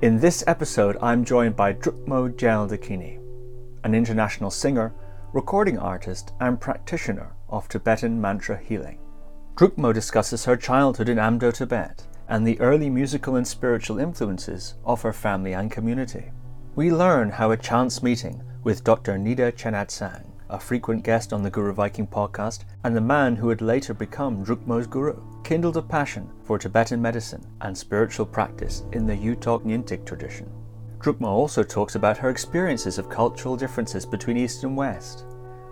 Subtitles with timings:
[0.00, 3.18] In this episode, I'm joined by Drukmo Gyal Dakini,
[3.82, 4.94] an international singer,
[5.32, 9.00] recording artist, and practitioner of Tibetan mantra healing.
[9.56, 15.02] Drukmo discusses her childhood in Amdo, Tibet, and the early musical and spiritual influences of
[15.02, 16.30] her family and community.
[16.76, 19.18] We learn how a chance meeting with Dr.
[19.18, 23.60] Nida Chenagtsang, a frequent guest on the Guru Viking podcast, and the man who would
[23.60, 29.16] later become Drukmo's guru, kindled a passion for Tibetan medicine and spiritual practice in the
[29.16, 30.50] Yutok Nyingtik tradition.
[30.98, 35.24] Drukmo also talks about her experiences of cultural differences between East and West,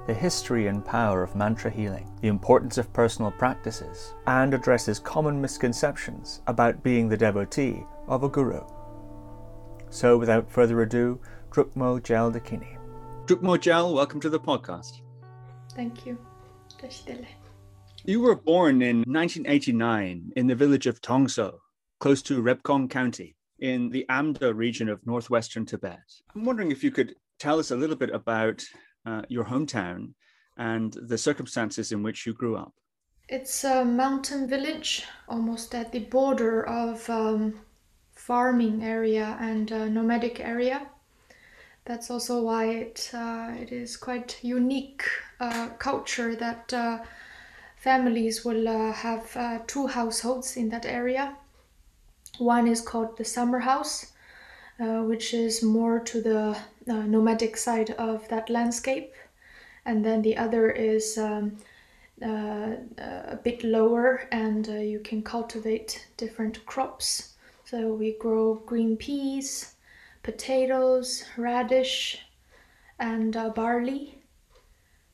[0.06, 5.40] the history and power of mantra healing, the importance of personal practices, and addresses common
[5.40, 8.60] misconceptions about being the devotee of a guru.
[9.90, 11.18] So, without further ado,
[11.50, 12.75] Drukmo Gyal Dakini.
[13.26, 15.00] Drukmo Gyal, welcome to the podcast.
[15.74, 16.16] Thank you.
[18.04, 21.58] You were born in 1989 in the village of Tongso,
[21.98, 25.98] close to Rebkong County, in the Amdo region of northwestern Tibet.
[26.36, 28.64] I'm wondering if you could tell us a little bit about
[29.04, 30.12] uh, your hometown
[30.56, 32.74] and the circumstances in which you grew up.
[33.28, 37.58] It's a mountain village, almost at the border of um,
[38.14, 40.86] farming area and uh, nomadic area.
[41.86, 45.04] That's also why it uh, it is quite unique
[45.38, 46.98] uh, culture that uh,
[47.76, 51.36] families will uh, have uh, two households in that area.
[52.38, 54.12] One is called the summer house,
[54.80, 59.14] uh, which is more to the nomadic side of that landscape,
[59.84, 61.56] and then the other is um,
[62.20, 67.34] a bit lower, and you can cultivate different crops.
[67.64, 69.75] So we grow green peas,
[70.26, 72.18] potatoes, radish,
[72.98, 74.18] and barley.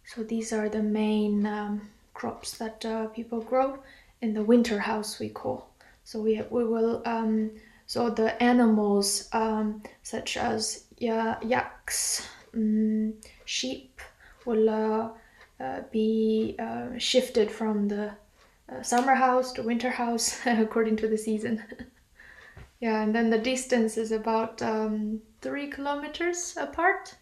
[0.05, 3.78] So these are the main um, crops that uh, people grow
[4.22, 5.68] in the winter house we call.
[6.05, 7.50] So we we will um,
[7.86, 13.12] so the animals um, such as yaks, um,
[13.44, 14.00] sheep
[14.46, 15.10] will uh,
[15.60, 18.12] uh, be uh, shifted from the
[18.70, 21.62] uh, summer house to winter house according to the season.
[22.82, 27.14] yeah, and then the distance is about um, three kilometers apart.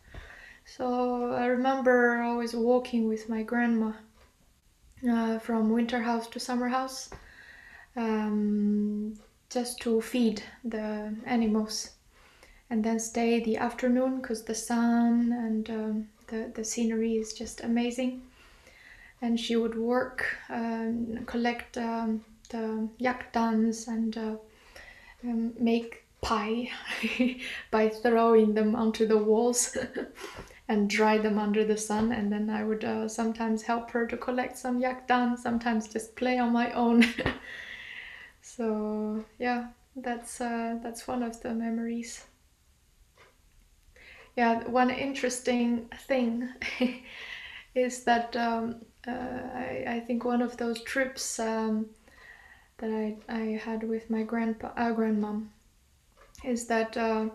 [0.65, 3.93] So I remember always walking with my grandma
[5.06, 7.10] uh, from winter house to summer house
[7.94, 9.19] um,
[9.50, 11.91] just to feed the animals
[12.71, 17.60] and then stay the afternoon because the sun and um, the, the scenery is just
[17.65, 18.22] amazing
[19.21, 24.37] and she would work um, collect um, the yakdans and uh,
[25.25, 26.69] um, make pie
[27.71, 29.77] by throwing them onto the walls
[30.69, 32.13] and dry them under the sun.
[32.13, 36.39] And then i would uh, sometimes help her to collect some yakdan sometimes just play
[36.39, 37.05] on my own.
[38.43, 42.27] So yeah that's uh, that's one of the memories.
[44.37, 46.49] Yeah one interesting thing
[47.75, 51.91] is that um, uh, I, I think one of those trips um,
[52.81, 55.49] that I, I had with my grandpa uh, grandmom
[56.45, 57.29] is that uh,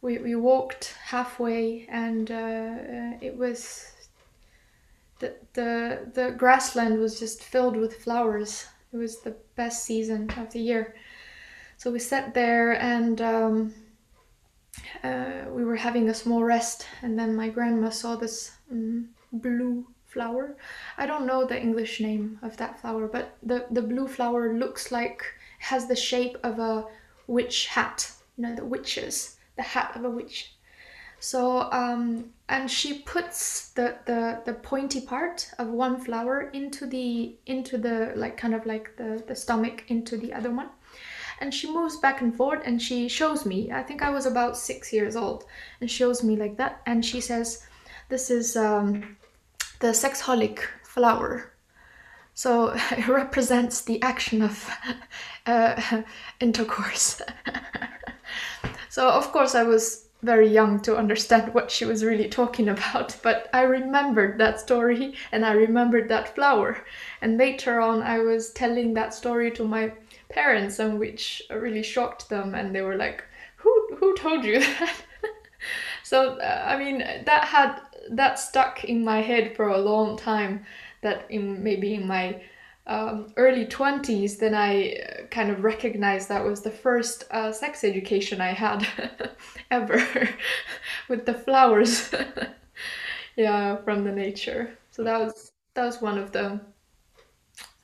[0.00, 3.92] we, we walked halfway and uh, uh, it was
[5.18, 8.66] the, the the grassland was just filled with flowers.
[8.92, 10.94] It was the best season of the year.
[11.76, 13.74] So we sat there and um,
[15.02, 19.86] uh, we were having a small rest and then my grandma saw this um, blue
[20.18, 20.56] flower.
[21.02, 24.90] I don't know the english name of that flower but the, the blue flower looks
[24.98, 25.22] like
[25.70, 26.86] has the shape of a
[27.26, 30.54] witch hat you know the witches the hat of a witch.
[31.20, 37.36] So um, and she puts the, the the pointy part of one flower into the
[37.46, 40.70] into the like kind of like the the stomach into the other one.
[41.40, 44.56] And she moves back and forth and she shows me i think i was about
[44.56, 45.44] six years old
[45.80, 46.80] and shows me like that.
[46.86, 47.66] And she says
[48.08, 49.16] this is um,
[49.80, 51.52] the sexholic flower
[52.34, 54.70] so it represents the action of
[55.46, 56.02] uh,
[56.40, 57.20] intercourse
[58.98, 63.16] So, of course, I was very young to understand what she was really talking about,
[63.22, 66.78] but I remembered that story and I remembered that flower.
[67.22, 69.92] And later on, I was telling that story to my
[70.30, 73.24] parents, and which really shocked them, and they were like,
[73.58, 74.96] "Who who told you that?"
[76.02, 80.64] so, uh, I mean, that had that stuck in my head for a long time.
[81.02, 82.42] That in maybe in my
[82.88, 87.84] um, early 20s, then I uh, kind of recognized that was the first uh, sex
[87.84, 88.86] education I had
[89.70, 90.28] ever
[91.08, 92.12] with the flowers.
[93.36, 94.76] yeah, from the nature.
[94.90, 96.60] So that was that was one of the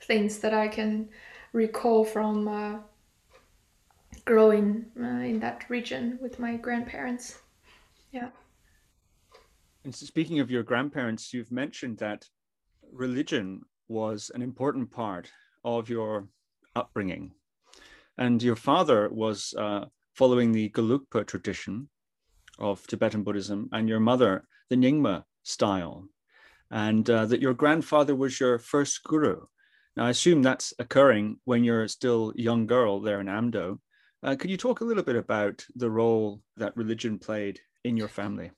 [0.00, 1.08] things that I can
[1.52, 2.78] recall from uh,
[4.24, 7.38] growing uh, in that region with my grandparents.
[8.10, 8.30] Yeah.
[9.84, 12.26] And speaking of your grandparents, you've mentioned that
[12.90, 15.30] religion was an important part
[15.62, 16.28] of your
[16.74, 17.32] upbringing.
[18.16, 19.84] And your father was uh,
[20.14, 21.90] following the Gelugpa tradition
[22.58, 26.08] of Tibetan Buddhism, and your mother, the Nyingma style,
[26.70, 29.42] and uh, that your grandfather was your first guru.
[29.96, 33.80] Now, I assume that's occurring when you're still a young girl there in Amdo.
[34.22, 38.08] Uh, could you talk a little bit about the role that religion played in your
[38.08, 38.50] family?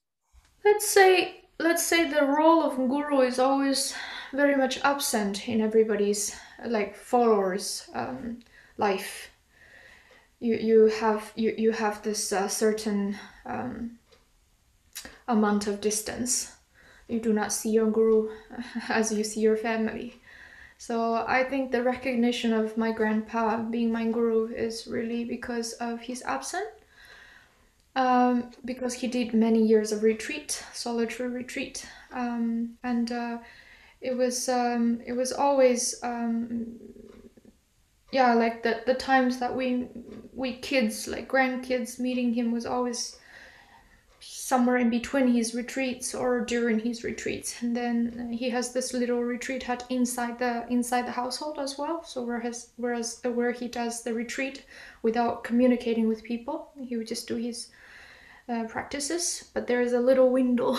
[0.67, 3.95] Let's say let's say the role of guru is always
[4.33, 6.37] very much absent in everybody's
[6.67, 8.41] like followers um,
[8.77, 9.31] life
[10.41, 13.99] you you have you you have this uh, certain um,
[15.29, 16.53] amount of distance.
[17.09, 18.31] You do not see your guru
[18.89, 20.21] as you see your family.
[20.79, 26.01] So I think the recognition of my grandpa being my guru is really because of
[26.01, 26.67] his absence.
[27.97, 33.39] Um, because he did many years of retreat, solitary retreat, um, and uh,
[34.03, 36.77] it was um, it was always um,
[38.13, 39.89] yeah like the the times that we
[40.35, 43.19] we kids like grandkids meeting him was always
[44.21, 47.63] somewhere in between his retreats or during his retreats.
[47.63, 52.05] And then he has this little retreat hut inside the inside the household as well.
[52.05, 54.67] So whereas whereas where he does the retreat
[55.03, 57.69] without communicating with people he would just do his
[58.49, 60.77] uh, practices but there is a little window.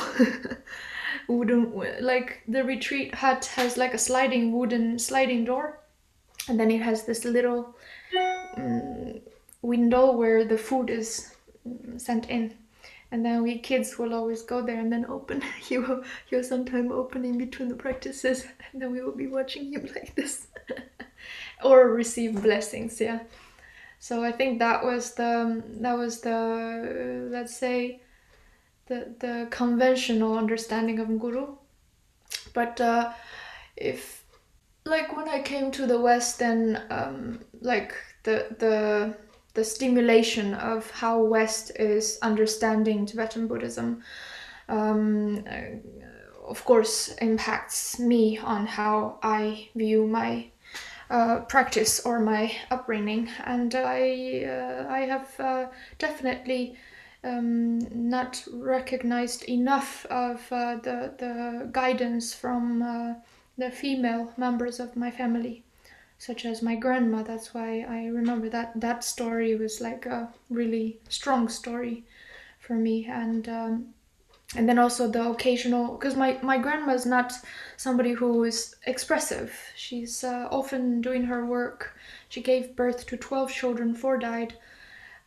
[1.27, 5.79] Wooden like the retreat hut has like a sliding wooden sliding door
[6.47, 7.75] and then it has this little
[8.55, 9.19] um,
[9.61, 11.35] window where the food is
[11.67, 12.55] mm, sent in.
[13.11, 15.41] And then we kids will always go there and then open.
[15.61, 19.27] He will he will sometime open in between the practices and then we will be
[19.27, 20.47] watching him like this.
[21.63, 23.19] Or receive blessings yeah
[23.99, 28.01] so i think that was the that was the let's say
[28.87, 31.55] the the conventional understanding of guru
[32.53, 33.13] but uh,
[33.75, 34.23] if
[34.85, 39.15] like when I came to the West, then um, like the the
[39.53, 44.03] the stimulation of how West is understanding Tibetan Buddhism,
[44.69, 50.47] um, uh, of course, impacts me on how I view my
[51.09, 55.67] uh, practice or my upbringing, and I uh, I have uh,
[55.99, 56.77] definitely.
[57.23, 63.15] Um, not recognized enough of uh, the the guidance from uh,
[63.57, 65.63] the female members of my family,
[66.19, 67.23] such as my grandma.
[67.23, 72.05] That's why I remember that that story was like a really strong story
[72.59, 73.93] for me, and um,
[74.55, 77.33] and then also the occasional because my my grandma is not
[77.75, 79.53] somebody who is expressive.
[79.75, 81.97] She's uh, often doing her work.
[82.29, 84.55] She gave birth to twelve children, four died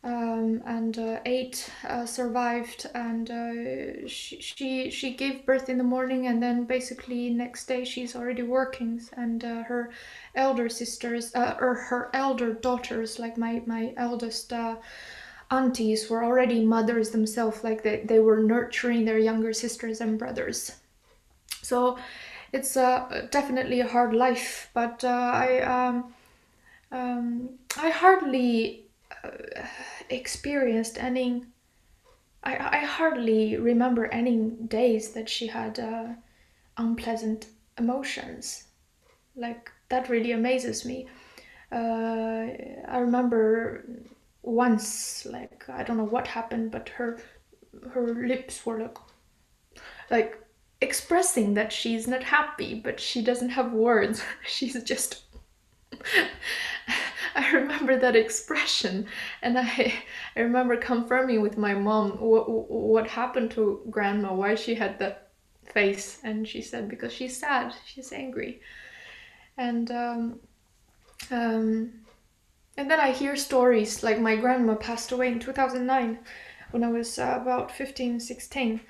[0.03, 5.83] um, and uh, eight uh, survived and uh, she, she she gave birth in the
[5.83, 9.91] morning and then basically next day she's already working and uh, her
[10.33, 14.51] elder sisters uh, or her elder daughters like my my eldest
[15.51, 20.71] aunties were already mothers themselves like they, they were nurturing their younger sisters and brothers
[21.61, 21.97] so
[22.53, 22.73] it's
[23.29, 26.13] definitely a hard life but i um,
[26.91, 28.85] um, i hardly
[30.09, 31.43] experienced any.
[32.43, 36.07] I, I hardly remember any days that she had uh,
[36.77, 38.65] unpleasant emotions.
[39.35, 41.07] Like, that really amazes me.
[41.71, 42.47] Uh,
[42.87, 43.85] I remember
[44.43, 47.19] once, like, I don't know what happened, but her
[47.93, 48.97] her lips were like,
[50.09, 50.43] like
[50.81, 54.23] expressing that she's not happy, but she doesn't have words.
[54.45, 55.23] she's just
[57.35, 59.07] I remember that expression,
[59.41, 59.93] and I
[60.35, 65.29] I remember confirming with my mom what what happened to grandma, why she had that
[65.65, 68.61] face, and she said because she's sad, she's angry,
[69.57, 70.39] and um,
[71.29, 71.91] um,
[72.77, 76.19] and then I hear stories like my grandma passed away in 2009
[76.71, 78.81] when I was uh, about 15, 16,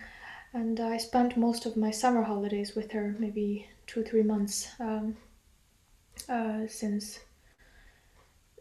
[0.54, 5.18] and I spent most of my summer holidays with her, maybe two, three months um,
[6.30, 7.20] uh, since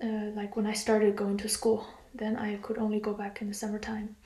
[0.02, 3.48] uh, like when I started going to school, then I could only go back in
[3.48, 4.16] the summertime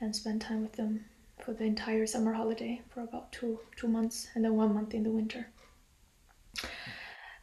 [0.00, 1.04] and spend time with them
[1.44, 5.02] for the entire summer holiday for about two two months and then one month in
[5.02, 5.48] the winter.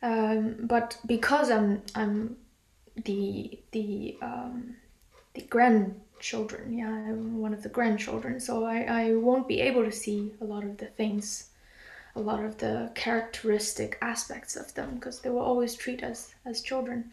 [0.01, 2.37] Um, but because I'm I'm
[2.95, 4.75] the the um,
[5.33, 9.91] the grandchildren, yeah, I'm one of the grandchildren, so I, I won't be able to
[9.91, 11.49] see a lot of the things,
[12.15, 16.61] a lot of the characteristic aspects of them because they will always treat us as
[16.61, 17.11] children.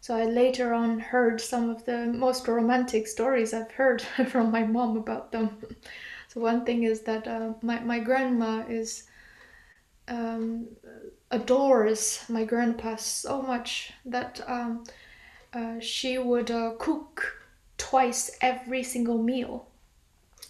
[0.00, 4.64] So I later on heard some of the most romantic stories I've heard from my
[4.64, 5.56] mom about them.
[6.28, 9.04] So one thing is that uh, my my grandma is
[10.08, 10.66] um,
[11.30, 14.84] adores my grandpa so much that um,
[15.54, 17.40] uh, she would uh, cook
[17.78, 19.66] twice every single meal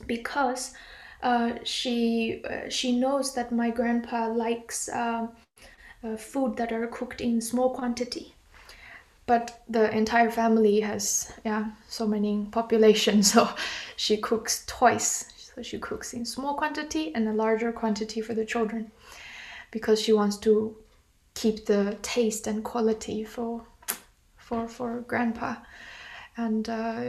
[0.07, 0.75] because
[1.23, 4.89] uh, she uh, she knows that my grandpa likes
[6.19, 8.35] food that are cooked in small quantity.
[9.27, 13.49] But the entire family has yeah so many population so
[13.97, 15.31] she cooks twice.
[15.37, 18.91] So she cooks in small quantity and a larger quantity for the children
[19.71, 20.77] because she wants to
[21.35, 23.65] keep the taste and quality for
[24.45, 25.55] for for grandpa
[26.37, 27.01] and uh,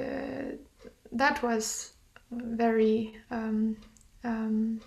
[1.12, 1.94] that was
[2.32, 3.78] very um,
[4.24, 4.82] um,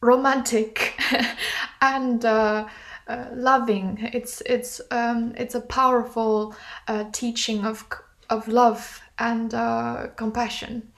[0.00, 0.98] romantic
[1.80, 2.66] and uh,
[3.08, 4.10] uh, loving.
[4.12, 6.54] It's it's um, it's a powerful
[6.88, 7.84] uh, teaching of
[8.30, 10.92] of love and uh, compassion.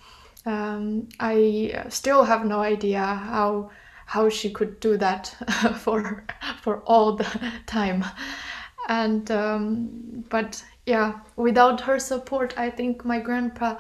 [0.47, 3.71] Um, I still have no idea how
[4.07, 5.27] how she could do that
[5.77, 6.25] for
[6.63, 7.27] for all the
[7.67, 8.05] time,
[8.89, 13.79] and um, but yeah, without her support, I think my grandpa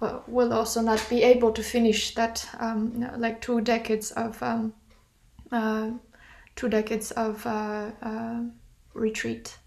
[0.00, 4.72] uh, will also not be able to finish that um, like two decades of um,
[5.52, 5.90] uh,
[6.56, 8.40] two decades of uh, uh,
[8.94, 9.58] retreat.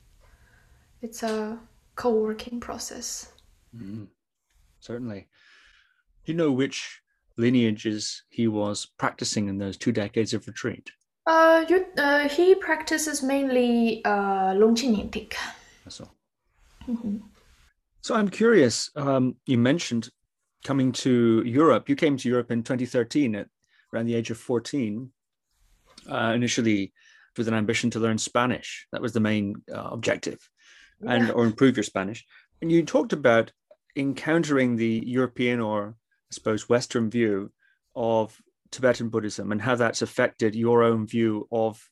[1.01, 1.59] It's a
[1.95, 3.31] co-working process.
[3.75, 4.07] Mm,
[4.79, 5.27] certainly.
[6.25, 7.01] Do you know which
[7.37, 10.91] lineages he was practicing in those two decades of retreat?
[11.29, 15.11] Uh, you, uh, he practices mainly uh, Longchen.
[15.85, 16.01] That's.
[16.87, 17.17] Mm-hmm.
[18.01, 18.89] So I'm curious.
[18.95, 20.09] Um, you mentioned
[20.63, 21.87] coming to Europe.
[21.87, 23.47] You came to Europe in 2013 at
[23.93, 25.11] around the age of 14
[26.09, 26.93] uh, initially
[27.37, 28.87] with an ambition to learn Spanish.
[28.91, 30.39] That was the main uh, objective,
[30.99, 31.13] yeah.
[31.13, 32.25] and or improve your Spanish.
[32.59, 33.51] And you talked about
[33.95, 37.51] encountering the European or I suppose Western view
[37.95, 38.35] of
[38.71, 41.89] Tibetan Buddhism and how that's affected your own view of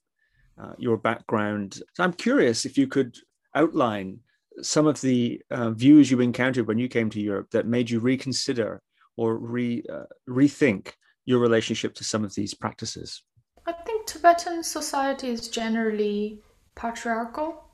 [0.61, 1.81] uh, your background.
[1.93, 3.15] So I'm curious if you could
[3.55, 4.19] outline
[4.61, 7.99] some of the uh, views you encountered when you came to Europe that made you
[7.99, 8.81] reconsider
[9.15, 10.93] or re, uh, rethink
[11.25, 13.23] your relationship to some of these practices.
[13.65, 16.41] I think Tibetan society is generally
[16.75, 17.65] patriarchal.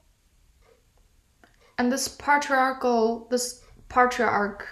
[1.77, 4.67] And this patriarchal, this patriarch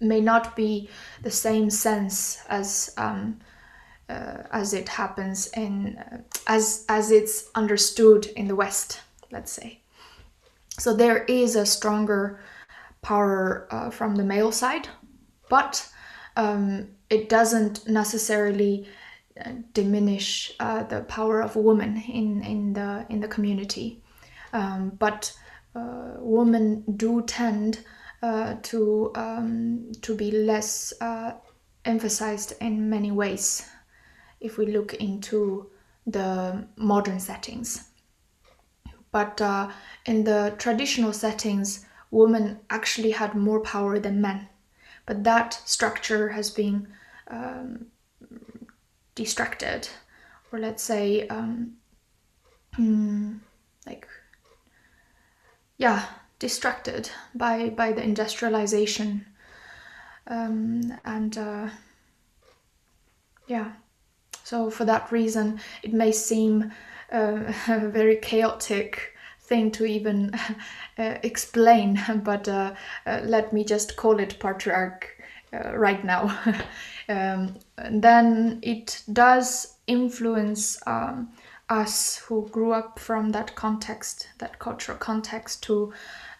[0.00, 0.88] may not be
[1.22, 3.40] the same sense as um,
[4.08, 9.80] uh, as it happens in uh, as as it's understood in the West, let's say.
[10.78, 12.40] So there is a stronger
[13.02, 14.88] power uh, from the male side,
[15.48, 15.88] but
[16.36, 18.86] um, it doesn't necessarily
[19.72, 24.02] diminish uh, the power of women in, in the in the community.
[24.52, 25.36] Um, but
[25.74, 27.84] uh, women do tend
[28.22, 31.32] uh, to um, to be less uh,
[31.84, 33.68] emphasized in many ways
[34.40, 35.70] if we look into
[36.06, 37.90] the modern settings.
[39.10, 39.70] But uh,
[40.04, 44.48] in the traditional settings, women actually had more power than men.
[45.06, 46.88] But that structure has been
[47.28, 47.86] um,
[49.14, 49.88] distracted
[50.52, 51.76] or let's say um,
[52.78, 53.38] mm,
[53.86, 54.06] like
[55.78, 56.04] yeah
[56.38, 59.26] distracted by by the industrialization
[60.28, 61.68] um, and uh,
[63.46, 63.72] yeah
[64.46, 66.72] so for that reason it may seem
[67.12, 70.32] uh, a very chaotic thing to even
[70.98, 72.72] uh, explain but uh,
[73.06, 75.10] uh, let me just call it patriarch
[75.52, 76.38] uh, right now
[77.08, 77.54] Um,
[77.88, 81.28] then it does influence um,
[81.68, 85.92] us who grew up from that context, that cultural context, to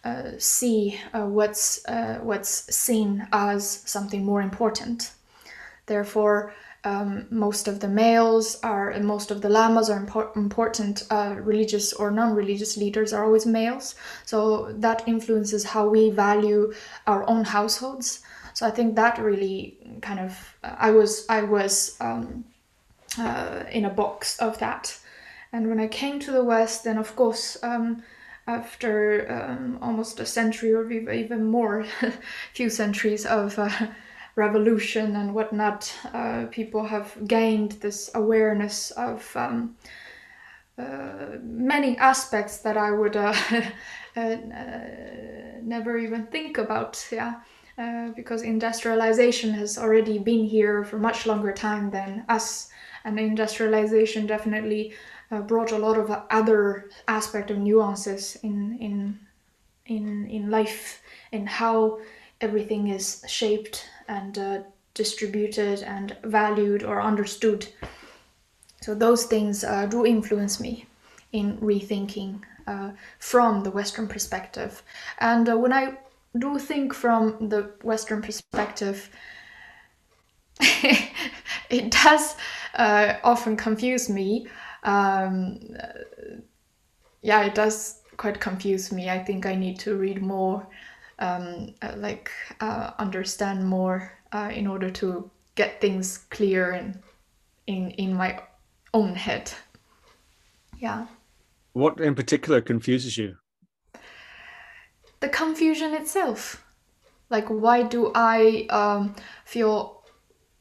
[0.05, 1.85] uh, see what's
[2.21, 5.13] what's seen as something more important.
[5.87, 6.53] Therefore,
[6.87, 11.93] um, most of the males are, most of the lamas are impor- important uh, religious
[11.93, 13.95] or non-religious leaders are always males.
[14.25, 16.73] So that influences how we value
[17.07, 18.23] our own households
[18.57, 22.47] so I think that really kind of I was I was um,
[23.19, 24.99] uh, in a box of that.
[25.52, 28.02] And when I came to the West, then of course, um,
[28.47, 31.85] after um, almost a century or even more,
[32.55, 33.88] few centuries of uh,
[34.37, 39.76] revolution and whatnot, uh, people have gained this awareness of um,
[40.78, 43.35] uh, many aspects that I would uh,
[44.16, 44.37] uh,
[45.62, 47.07] never even think about.
[47.11, 47.40] Yeah.
[47.78, 52.71] Uh, because industrialization has already been here for much longer time than us
[53.05, 54.95] and industrialization definitely
[55.31, 59.19] uh, brought a lot of other aspect of nuances in in
[59.87, 61.02] in in life,
[61.33, 62.00] in how
[62.40, 64.59] everything is shaped and uh,
[64.95, 67.67] distributed and valued or understood.
[68.83, 70.87] So those things uh, do influence me
[71.33, 74.83] in rethinking uh, from the Western perspective.
[75.19, 75.99] And uh, when I
[76.39, 79.11] do think from the Western perspective,
[81.71, 82.37] it does
[82.75, 84.47] uh, often confuse me.
[84.83, 85.61] Um,
[87.23, 89.11] yeah, it does quite confuse me.
[89.11, 90.67] I think I need to read more,
[91.18, 92.30] um, uh, like
[92.61, 97.02] uh, understand more uh, in order to get things clear and
[97.66, 98.40] in in my
[98.92, 99.52] own head.
[100.78, 101.06] Yeah.
[101.73, 103.37] What in particular confuses you?
[105.20, 106.62] The confusion itself.
[107.28, 110.04] Like, why do I um, feel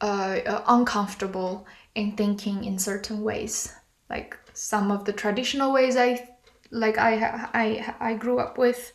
[0.00, 3.72] uh, uh, uncomfortable in thinking in certain ways?
[4.10, 6.28] Like some of the traditional ways I
[6.70, 8.92] like I I I grew up with.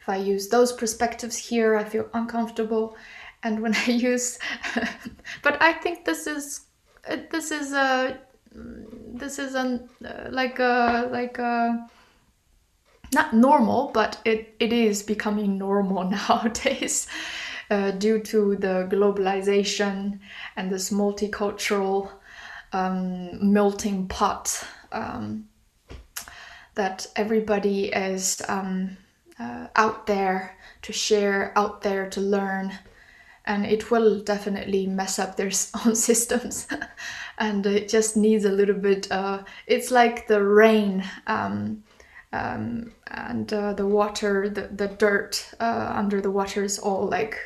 [0.00, 2.96] If I use those perspectives here, I feel uncomfortable,
[3.42, 4.38] and when I use,
[5.42, 6.62] but I think this is
[7.30, 8.18] this is a
[8.52, 9.80] this is a
[10.30, 11.86] like a like a
[13.12, 17.08] not normal, but it, it is becoming normal nowadays
[17.70, 20.18] uh, due to the globalization
[20.56, 22.10] and this multicultural
[22.72, 25.48] um, melting pot um,
[26.74, 28.96] that everybody is um,
[29.40, 32.72] uh, out there to share, out there to learn,
[33.46, 35.50] and it will definitely mess up their
[35.86, 36.68] own systems.
[37.38, 39.10] and it just needs a little bit.
[39.10, 41.02] Uh, it's like the rain.
[41.26, 41.82] Um,
[42.32, 47.36] um, and uh, the water, the, the dirt uh, under the water is all like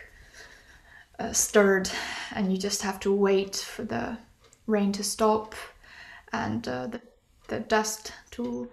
[1.18, 1.88] uh, stirred,
[2.34, 4.18] and you just have to wait for the
[4.66, 5.54] rain to stop
[6.32, 7.00] and uh, the,
[7.48, 8.68] the dust to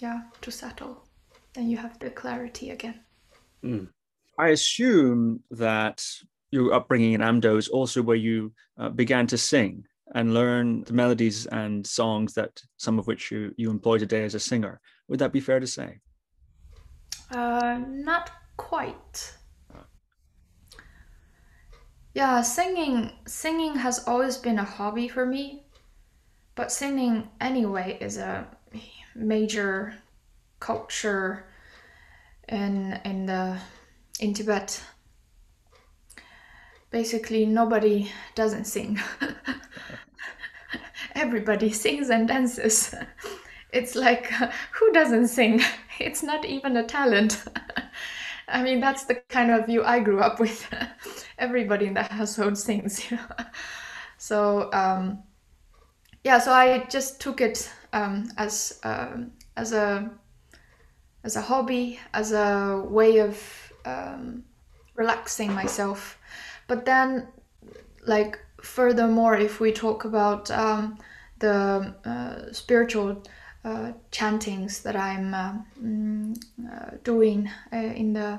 [0.00, 1.03] yeah to settle
[1.54, 3.00] then you have the clarity again.
[3.64, 3.88] Mm.
[4.38, 6.04] i assume that
[6.50, 10.92] your upbringing in amdo is also where you uh, began to sing and learn the
[10.92, 14.80] melodies and songs that some of which you, you employ today as a singer.
[15.08, 16.00] Would that be fair to say?
[17.30, 19.34] Uh, not quite.
[22.14, 25.64] Yeah singing singing has always been a hobby for me
[26.54, 28.46] but singing anyway is a
[29.16, 29.94] major
[30.64, 31.44] culture
[32.48, 33.58] in in the
[34.20, 34.82] in Tibet.
[36.90, 38.98] Basically, nobody doesn't sing.
[41.14, 42.94] Everybody sings and dances.
[43.72, 44.30] It's like
[44.76, 45.60] who doesn't sing?
[45.98, 47.44] It's not even a talent.
[48.46, 50.64] I mean, that's the kind of view I grew up with.
[51.38, 53.46] Everybody in the household sings, you know.
[54.16, 55.24] So um,
[56.22, 60.10] yeah, so I just took it um, as um, as a
[61.24, 64.44] as a hobby, as a way of um,
[64.94, 66.18] relaxing myself.
[66.68, 67.26] But then,
[68.06, 70.98] like furthermore, if we talk about um,
[71.38, 73.22] the uh, spiritual
[73.64, 76.36] uh, chantings that I'm uh, mm,
[76.70, 78.38] uh doing uh, in the,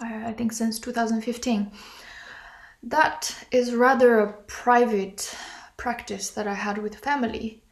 [0.00, 1.70] I think since 2015,
[2.82, 5.36] that is rather a private
[5.76, 7.62] practice that I had with family.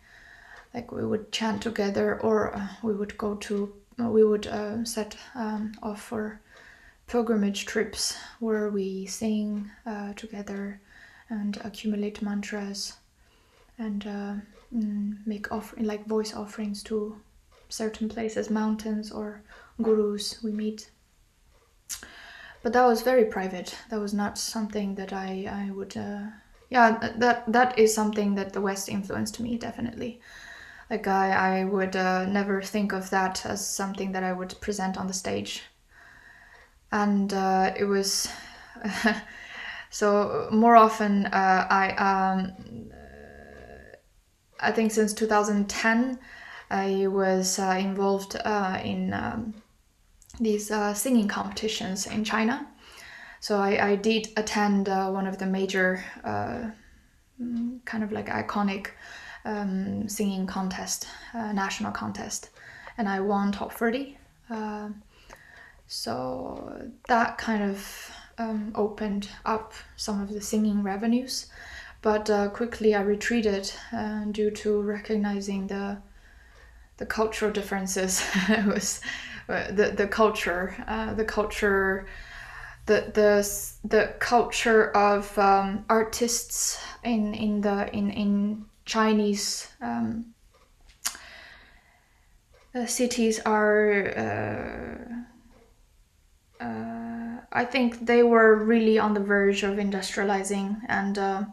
[0.75, 4.85] Like we would chant together, or uh, we would go to, uh, we would uh,
[4.85, 6.41] set um, off for
[7.07, 10.81] pilgrimage trips where we sing uh, together
[11.31, 12.95] and accumulate mantras
[13.79, 14.35] and uh,
[14.75, 17.17] mm, make offering like voice offerings to
[17.69, 19.43] certain places, mountains or
[19.83, 20.91] gurus we meet.
[22.63, 23.77] But that was very private.
[23.91, 26.27] That was not something that I I would uh,
[26.71, 30.21] yeah that that is something that the west influenced me definitely
[30.91, 34.97] like guy, i would uh, never think of that as something that i would present
[34.97, 35.63] on the stage.
[36.93, 38.29] And uh, it was
[39.91, 42.53] so more often uh, i um,
[44.61, 46.19] i think since 2010
[46.71, 49.55] i was uh, involved uh, in um,
[50.41, 52.67] these uh, singing competitions in china.
[53.41, 58.89] So I, I did attend one of the major mm, kind of like iconic
[59.47, 62.51] um, singing contest, uh, national contest,
[62.99, 64.19] and I won top 30.
[64.51, 64.89] Uh,
[65.87, 71.47] so that kind of um, opened up some of the singing revenues,
[72.03, 75.99] but uh, quickly I retreated uh, due to recognizing the
[76.99, 78.23] the cultural differences.
[78.49, 79.01] it was
[79.49, 80.75] the the culture,
[81.17, 82.07] the culture
[82.87, 90.33] the the the culture of um, artists in in the in in Chinese um,
[92.75, 94.09] uh, cities are.
[94.17, 95.25] Uh,
[96.65, 101.45] uh, I think they were really on the verge of industrializing and uh,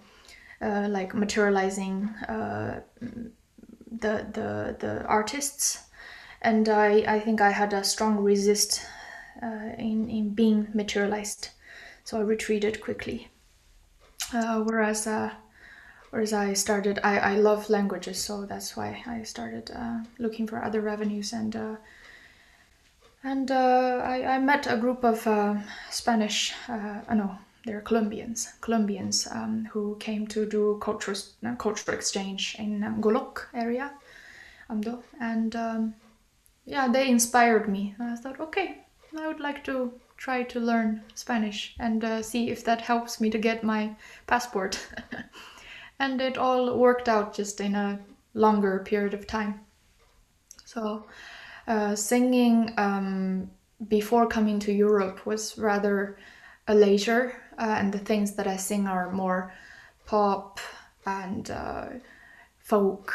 [0.61, 5.83] uh, like materializing uh, the the the artists,
[6.41, 8.85] and I I think I had a strong resist
[9.41, 11.49] uh, in in being materialized,
[12.03, 13.29] so I retreated quickly.
[14.33, 15.05] Uh, whereas
[16.13, 19.71] whereas I started I I love languages, so that's why I started
[20.19, 21.55] looking for other revenues and
[23.23, 25.55] and uh, I, I, met a group of uh,
[25.89, 32.57] Spanish, uh, no, they're Colombians, Colombians um, who came to do cultural uh, cultural exchange
[32.59, 33.93] in um, Golok area,
[34.69, 35.95] Amdo, and um,
[36.65, 37.95] yeah, they inspired me.
[37.97, 38.79] I thought, okay,
[39.17, 43.29] I would like to try to learn Spanish and uh, see if that helps me
[43.29, 43.95] to get my
[44.27, 44.85] passport.
[46.03, 47.97] and it all worked out just in a
[48.33, 49.61] longer period of time.
[50.65, 51.05] So
[51.65, 53.49] uh, singing um,
[53.87, 56.17] before coming to Europe was rather
[56.67, 59.53] a leisure, uh, and the things that I sing are more
[60.05, 60.59] pop
[61.05, 61.85] and uh,
[62.59, 63.13] folk.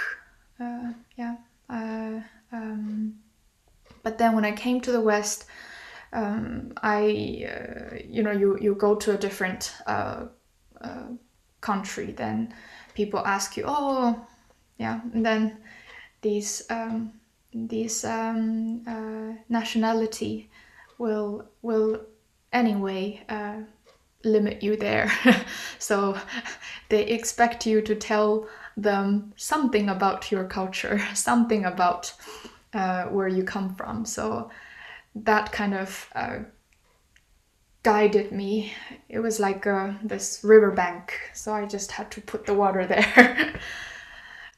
[0.59, 1.37] Uh, yeah.
[1.68, 2.20] Uh,
[2.53, 3.14] um,
[4.03, 5.44] but then when I came to the West,
[6.14, 7.01] um, I,
[8.09, 9.74] you know, you, you go to a different
[11.61, 12.55] country, then
[12.99, 14.27] people ask you, oh,
[14.77, 15.43] yeah, and then
[16.21, 17.13] these um,
[17.55, 20.51] this um, uh, nationality
[20.99, 22.01] will will
[22.53, 23.59] anyway uh,
[24.25, 25.09] limit you there.
[25.79, 26.19] so
[26.89, 32.13] they expect you to tell them something about your culture, something about
[32.75, 34.05] uh, where you come from.
[34.05, 34.51] So
[35.15, 36.39] that kind of uh,
[37.88, 38.70] guided me.
[39.09, 43.55] It was like uh, this riverbank, so I just had to put the water there.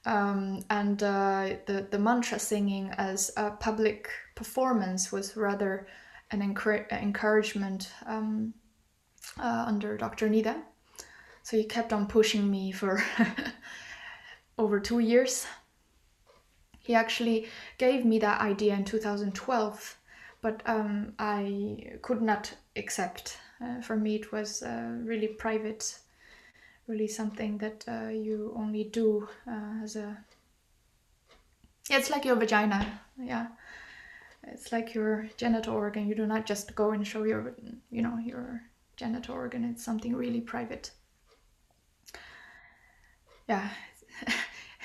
[0.04, 5.86] Um, and uh, the, the mantra singing as a public performance was rather
[6.32, 8.52] an encouragement um,
[9.38, 10.28] uh, under Dr.
[10.28, 10.56] Nida.
[11.44, 13.00] So he kept on pushing me for
[14.58, 15.46] over two years.
[16.80, 17.46] He actually
[17.78, 19.98] gave me that idea in 2012,
[20.42, 23.38] but um, I could not accept.
[23.62, 25.98] Uh, for me, it was uh, really private
[26.90, 30.16] really something that uh, you only do uh, as a
[31.88, 33.48] yeah, it's like your vagina yeah.
[34.44, 36.09] It's like your genital organ.
[36.09, 37.54] You do not just go and show your
[37.90, 38.62] you know your
[38.96, 39.64] genital organ.
[39.64, 40.90] It's something really private.
[43.48, 43.68] Yeah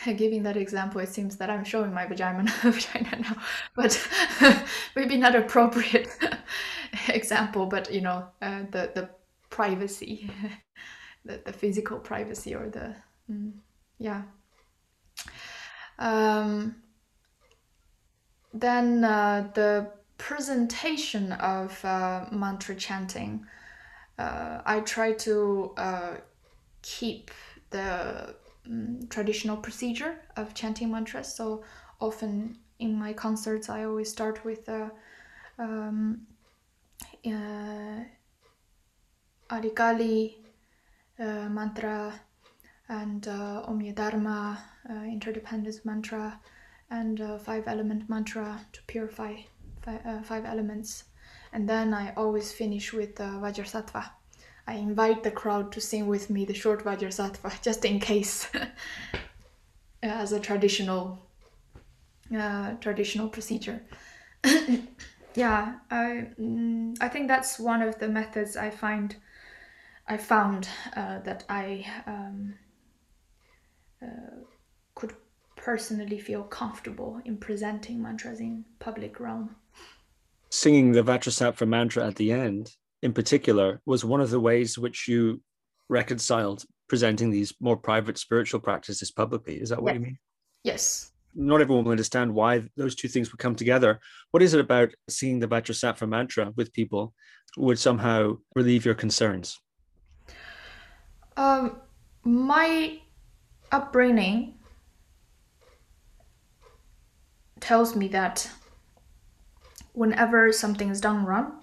[0.17, 3.35] giving that example it seems that i'm showing my vagina, vagina now
[3.75, 4.07] but
[4.95, 6.07] maybe not appropriate
[7.09, 9.09] example but you know uh, the the
[9.49, 10.29] privacy
[11.25, 12.95] the, the physical privacy or the
[13.31, 13.51] mm,
[13.99, 14.23] yeah.
[15.97, 16.75] Um,
[18.53, 23.45] then uh, the presentation of uh, mantra chanting
[24.17, 26.15] uh, i try to uh,
[26.81, 27.31] keep
[27.71, 28.35] the
[28.67, 31.33] um, traditional procedure of chanting mantras.
[31.33, 31.63] So
[31.99, 34.89] often in my concerts i always start with uh,
[35.59, 36.27] um,
[37.27, 38.03] uh,
[39.49, 40.37] Ali Kali
[41.19, 42.19] uh, mantra
[42.89, 46.39] and uh, Om Ye Dharma, uh, interdependence mantra,
[46.89, 49.35] and uh, five element mantra to purify
[49.87, 51.05] uh, five elements.
[51.53, 54.09] And then I always finish with uh, Vajrasattva.
[54.67, 58.47] I invite the crowd to sing with me the short Vajrasattva just in case,
[60.03, 61.19] as a traditional
[62.81, 63.81] traditional procedure.
[65.35, 69.15] yeah, I, mm, I think that's one of the methods I find
[70.07, 72.53] I found uh, that I um,
[74.01, 74.43] uh,
[74.93, 75.13] could
[75.55, 79.55] personally feel comfortable in presenting mantras in public realm.
[80.51, 82.71] Singing the Vajrasattva mantra at the end,
[83.01, 85.41] in particular, was one of the ways which you
[85.89, 89.55] reconciled presenting these more private spiritual practices publicly.
[89.55, 90.17] Is that what you mean?
[90.63, 91.11] Yes.
[91.35, 93.99] Not everyone will understand why those two things would come together.
[94.31, 97.13] What is it about singing the Vajrasattva mantra with people
[97.57, 99.59] would somehow relieve your concerns?
[101.37, 101.77] Um,
[102.23, 102.99] my
[103.71, 104.55] upbringing
[107.59, 108.49] tells me that
[109.93, 111.61] whenever something is done wrong,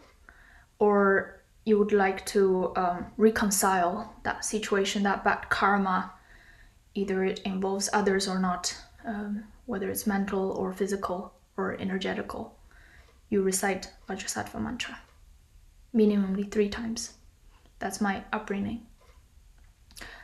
[0.79, 6.13] or you would like to um, reconcile that situation, that bad karma,
[6.95, 12.59] either it involves others or not, um, whether it's mental or physical or energetical,
[13.29, 14.99] you recite Vajrasattva mantra
[15.95, 17.15] minimally three times.
[17.79, 18.87] That's my upbringing.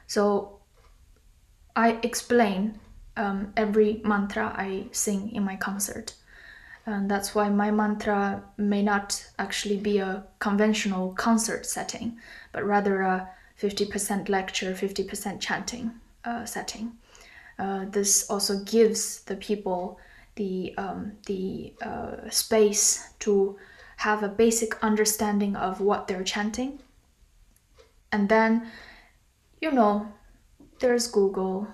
[0.06, 0.60] So
[1.76, 2.80] I explain
[3.16, 6.14] um, every mantra I sing in my concert.
[6.86, 12.18] And that's why my mantra may not actually be a conventional concert setting,
[12.52, 13.28] but rather a
[13.60, 15.92] 50% lecture, 50% chanting
[16.24, 16.92] uh, setting.
[17.58, 19.98] Uh, this also gives the people
[20.36, 23.58] the, um, the uh, space to
[23.96, 26.78] have a basic understanding of what they're chanting.
[28.12, 28.70] And then,
[29.60, 30.12] you know,
[30.78, 31.66] there's Google,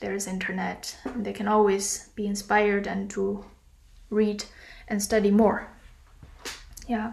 [0.00, 3.44] there's internet, and they can always be inspired and to
[4.10, 4.44] read
[4.88, 5.68] and study more.
[6.88, 7.12] Yeah.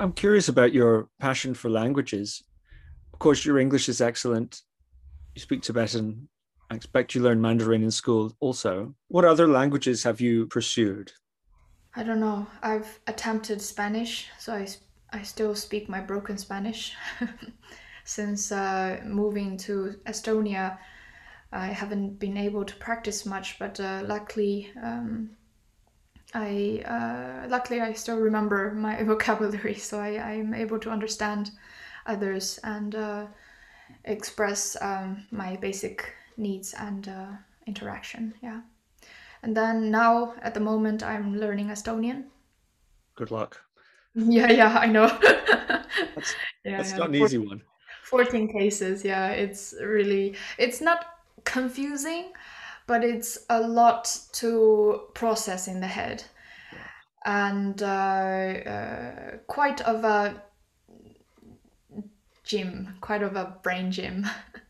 [0.00, 2.42] I'm curious about your passion for languages.
[3.12, 4.62] Of course, your English is excellent.
[5.34, 6.28] You speak Tibetan.
[6.70, 8.94] I expect you learned Mandarin in school also.
[9.08, 11.12] What other languages have you pursued?
[11.96, 12.46] I don't know.
[12.62, 14.66] I've attempted Spanish, so I,
[15.12, 16.94] I still speak my broken Spanish.
[18.04, 20.78] Since uh, moving to Estonia,
[21.52, 25.30] I haven't been able to practice much, but uh, luckily, um,
[26.34, 31.52] I uh, luckily I still remember my vocabulary, so I, I'm able to understand
[32.06, 33.26] others and uh,
[34.04, 37.26] express um, my basic needs and uh,
[37.66, 38.34] interaction.
[38.42, 38.60] Yeah.
[39.42, 42.24] And then now, at the moment, I'm learning Estonian.
[43.14, 43.60] Good luck.
[44.16, 45.08] Yeah, yeah, I know.
[45.18, 46.98] that's yeah, that's yeah.
[46.98, 47.62] not an 14, easy one.
[48.04, 49.30] 14 cases, yeah.
[49.30, 51.06] It's really, it's not
[51.42, 52.30] confusing,
[52.86, 56.22] but it's a lot to process in the head.
[57.24, 60.40] And uh, uh, quite of a
[62.44, 64.26] gym, quite of a brain gym.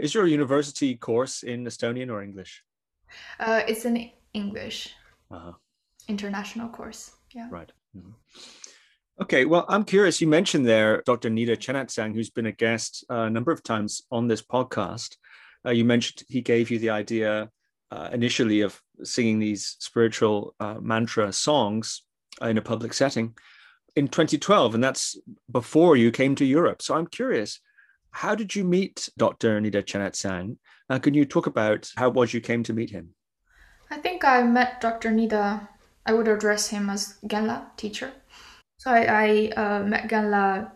[0.00, 2.64] Is your university course in Estonian or English?
[3.38, 4.94] Uh, it's an English
[5.30, 5.52] uh-huh.
[6.08, 7.12] international course.
[7.34, 7.48] Yeah.
[7.50, 7.70] Right.
[7.96, 8.12] Mm-hmm.
[9.22, 10.20] Okay, well, I'm curious.
[10.20, 11.28] You mentioned there Dr.
[11.28, 15.16] Nida Chenagtsang, who's been a guest uh, a number of times on this podcast.
[15.66, 17.50] Uh, you mentioned he gave you the idea
[17.90, 22.04] uh, initially of singing these spiritual uh, mantra songs
[22.40, 23.34] in a public setting
[23.96, 25.18] in 2012, and that's
[25.50, 26.80] before you came to Europe.
[26.80, 27.60] So I'm curious,
[28.10, 29.60] how did you meet Dr.
[29.60, 30.56] Nida Chenagtsang?
[30.88, 33.14] Uh, can you talk about how it was you came to meet him?
[33.90, 35.10] I think I met Dr.
[35.10, 35.68] Nida,
[36.06, 38.12] I would address him as Genla teacher.
[38.78, 40.70] So I, I uh, met Genla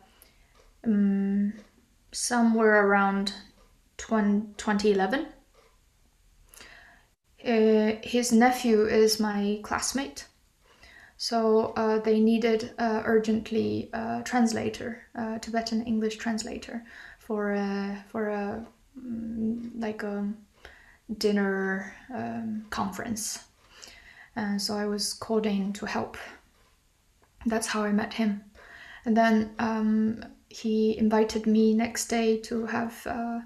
[0.84, 1.54] um,
[2.12, 3.32] somewhere around
[3.98, 5.26] 20, 2011.
[7.46, 10.26] Uh, his nephew is my classmate.
[11.16, 16.84] So uh, they needed uh, urgently a translator, a Tibetan English translator
[17.26, 18.66] for a, for a
[18.98, 20.28] mm, like a
[21.18, 23.44] dinner um, conference.
[24.36, 26.16] And so I was called in to help.
[27.46, 28.42] That's how I met him.
[29.04, 33.40] And then um, he invited me next day to have uh,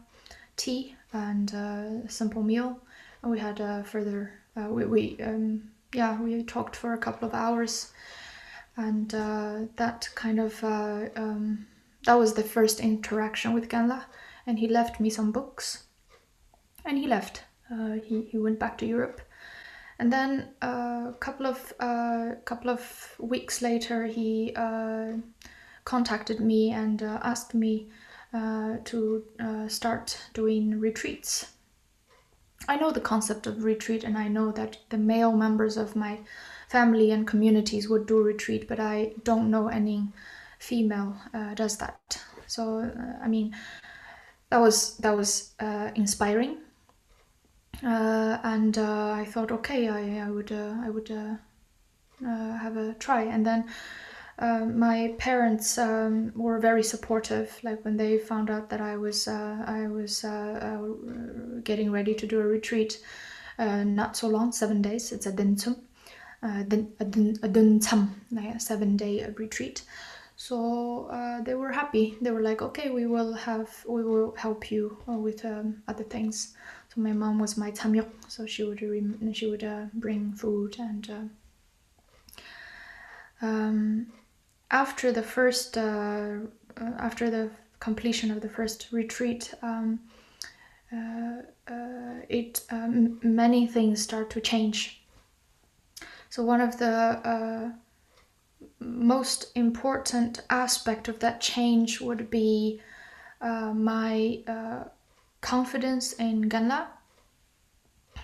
[0.56, 2.78] tea and uh, a simple meal.
[3.22, 7.28] And we had a further, uh, we, we um, yeah, we talked for a couple
[7.28, 7.92] of hours.
[8.76, 11.66] And uh, that kind of uh, um,
[12.04, 14.04] that was the first interaction with Genla,
[14.46, 15.84] and he left me some books.
[16.84, 17.42] And he left.
[17.70, 19.20] Uh, he, he went back to Europe.
[19.98, 25.14] And then a uh, couple of uh, couple of weeks later, he uh,
[25.84, 27.88] contacted me and uh, asked me
[28.32, 29.24] uh, to
[29.68, 31.52] start doing retreats.
[32.68, 36.20] I know the concept of retreat, and I know that the male members of my
[36.68, 40.08] family and communities would do retreat, but I don't know any
[40.58, 42.20] female uh, does that.
[42.46, 43.54] So uh, I mean,
[44.50, 46.58] that was that was uh, inspiring,
[47.84, 53.22] uh, and uh, I thought, okay, I, I would uh, I would have a try,
[53.22, 53.64] and then.
[54.78, 57.58] my parents um, were very supportive.
[57.64, 60.24] Like when they found out that I was I was
[61.64, 63.02] getting ready to do a retreat,
[63.58, 65.12] not so long, seven days.
[65.12, 65.76] It's a dintsum,
[66.42, 66.62] uh,
[67.00, 67.04] a
[68.30, 69.82] like a seven day retreat
[70.40, 72.16] so uh, they were happy.
[72.20, 76.04] They were like okay we will have we will help you uh, with um, other
[76.04, 76.54] things.
[76.94, 78.78] So my mom was my tamyok so she would
[79.36, 81.10] she would uh, bring food and
[83.42, 84.06] uh, um,
[84.70, 86.36] after the first uh,
[86.80, 89.98] uh, after the completion of the first retreat um,
[92.28, 95.02] it um, many things start to change.
[96.30, 97.74] So one of the
[98.88, 102.80] most important aspect of that change would be
[103.40, 104.84] uh, my uh,
[105.40, 106.86] confidence in Genla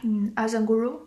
[0.02, 1.06] mm, as a guru,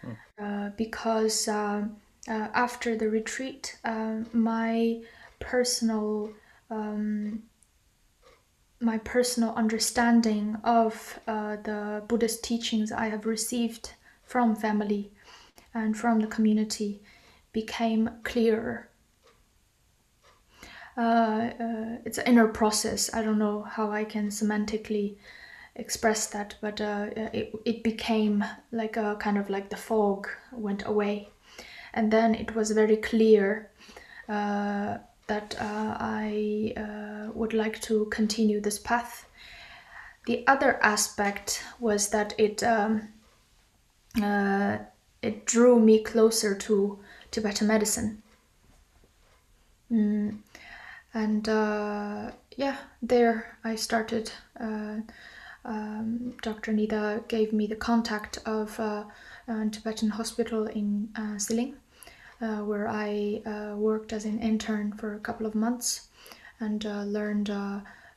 [0.00, 0.12] hmm.
[0.38, 1.84] uh, because uh,
[2.28, 5.00] uh, after the retreat, uh, my
[5.40, 6.30] personal
[6.70, 7.42] um,
[8.80, 13.92] my personal understanding of the Buddhist teachings I have received
[14.24, 15.12] from family
[15.72, 17.00] and from the community
[17.52, 18.88] became clearer.
[20.96, 23.12] Uh, uh, it's an inner process.
[23.14, 25.16] I don't know how I can semantically
[25.76, 30.86] express that, but uh, it, it became like a kind of like the fog went
[30.86, 31.28] away.
[31.94, 33.70] And then it was very clear
[34.28, 39.26] uh, that uh, I uh, would like to continue this path.
[40.26, 43.08] The other aspect was that it um,
[45.22, 46.98] it drew me closer to
[47.30, 48.22] Tibetan medicine.
[49.90, 50.38] Mm.
[51.14, 54.32] And uh, yeah, there I started.
[54.58, 55.00] Uh,
[55.64, 56.72] um, Dr.
[56.72, 59.04] Nida gave me the contact of uh,
[59.46, 61.74] a Tibetan hospital in uh, Siling,
[62.40, 63.42] uh, where I
[63.76, 66.08] worked as an intern for a couple of months
[66.60, 67.50] and learned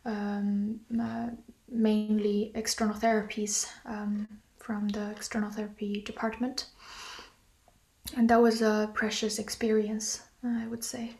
[0.05, 0.79] um,
[1.69, 4.27] mainly external therapies um,
[4.57, 6.67] from the external therapy department
[8.15, 11.15] and that was a precious experience, I would say.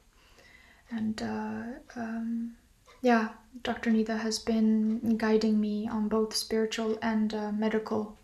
[0.95, 2.55] And uh, um,
[3.01, 3.29] yeah,
[3.63, 3.91] Dr.
[3.91, 8.17] Nida has been guiding me on both spiritual and uh, medical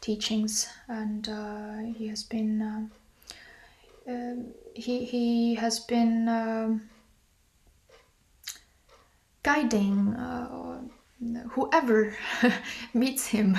[0.00, 2.86] teachings, and uh, he has been uh,
[4.08, 6.88] um, he he has been um,
[9.42, 10.80] guiding uh,
[11.50, 12.16] whoever
[12.94, 13.58] meets him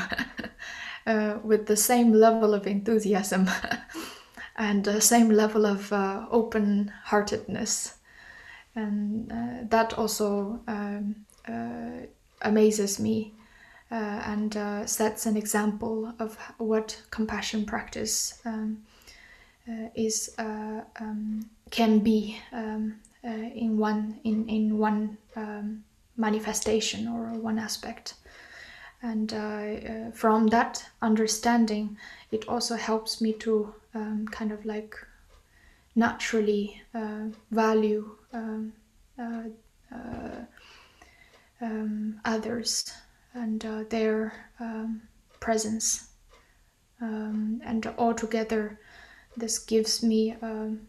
[1.06, 3.50] uh, with the same level of enthusiasm
[4.56, 7.99] and the same level of uh, open heartedness.
[8.80, 11.16] And uh, that also um,
[11.48, 12.06] uh,
[12.42, 13.34] amazes me
[13.92, 18.84] uh, and uh, sets an example of what compassion practice um,
[19.96, 25.84] is um, can be um, in one in in one um,
[26.16, 28.14] manifestation or one aspect.
[29.02, 31.98] And uh, uh, from that understanding
[32.32, 33.74] it also helps me to
[34.32, 34.96] kind of like
[35.96, 38.74] naturally uh, value um,
[39.18, 39.44] uh,
[39.94, 40.46] uh,
[41.62, 42.92] um, others
[43.34, 45.02] and uh, their um,
[45.40, 46.10] presence
[47.02, 48.80] um, and altogether
[49.38, 50.82] this gives me um,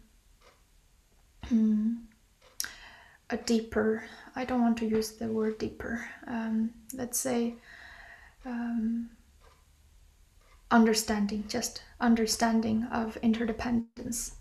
[3.29, 4.03] a deeper
[4.35, 6.05] i don't want to use the word deeper
[6.93, 7.55] let's say
[10.71, 14.35] understanding, just understanding of interdependence.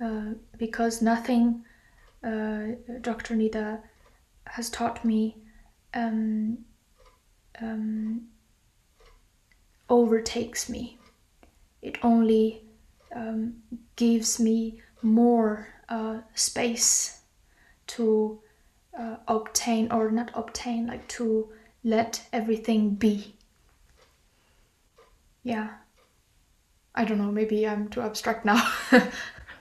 [0.00, 1.64] Uh, because nothing
[2.22, 2.66] uh,
[3.00, 3.34] Dr.
[3.34, 3.80] Nida
[4.44, 5.36] has taught me
[5.94, 6.58] um,
[7.60, 8.26] um,
[9.88, 10.98] overtakes me.
[11.82, 12.62] It only
[13.14, 13.54] um,
[13.96, 17.22] gives me more uh, space
[17.86, 18.40] to
[18.98, 21.48] uh, obtain, or not obtain, like to
[21.84, 23.36] let everything be.
[25.42, 25.68] Yeah.
[26.94, 28.72] I don't know, maybe I'm too abstract now.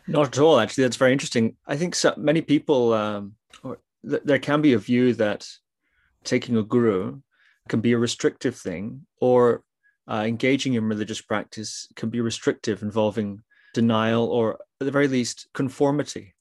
[0.07, 0.83] Not at all, actually.
[0.83, 1.55] That's very interesting.
[1.65, 5.47] I think so, many people, um, or th- there can be a view that
[6.23, 7.19] taking a guru
[7.69, 9.63] can be a restrictive thing, or
[10.07, 13.41] uh, engaging in religious practice can be restrictive, involving
[13.73, 16.35] denial or, at the very least, conformity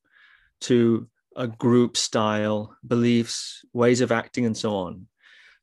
[0.60, 5.06] to a group style, beliefs, ways of acting, and so on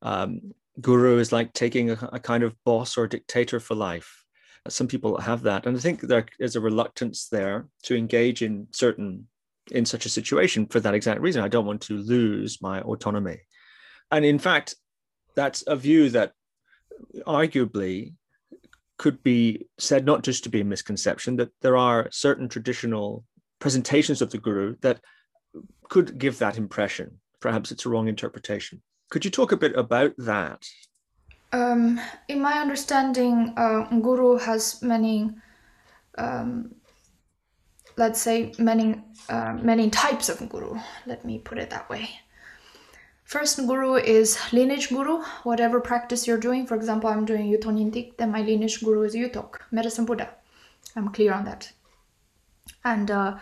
[0.01, 4.20] um, guru is like taking a, a, kind of boss or dictator for life.
[4.67, 8.67] Some people have that, and I think there is a reluctance there to engage in
[8.71, 9.27] certain
[9.71, 11.43] in such a situation for that exact reason.
[11.43, 13.39] I don't want to lose my autonomy,
[14.11, 14.75] and in fact,
[15.35, 16.33] that's a view that
[17.25, 18.13] arguably
[18.97, 23.23] could be said not just to be a misconception that there are certain traditional
[23.57, 24.99] presentations of the guru that
[25.89, 27.19] could give that impression.
[27.39, 28.79] Perhaps it's a wrong interpretation.
[29.09, 30.63] Could you talk a bit about that?
[31.53, 35.31] Um, in my understanding, uh, Guru has many,
[36.17, 36.75] um,
[37.97, 40.79] let's say, many uh, many types of Guru.
[41.05, 42.09] Let me put it that way.
[43.23, 45.21] First Guru is lineage Guru.
[45.43, 49.15] Whatever practice you're doing, for example, I'm doing Yuthok Nyingtik, then my lineage Guru is
[49.15, 50.29] Yuthok, Medicine Buddha.
[50.95, 51.71] I'm clear on that.
[52.83, 53.37] And uh,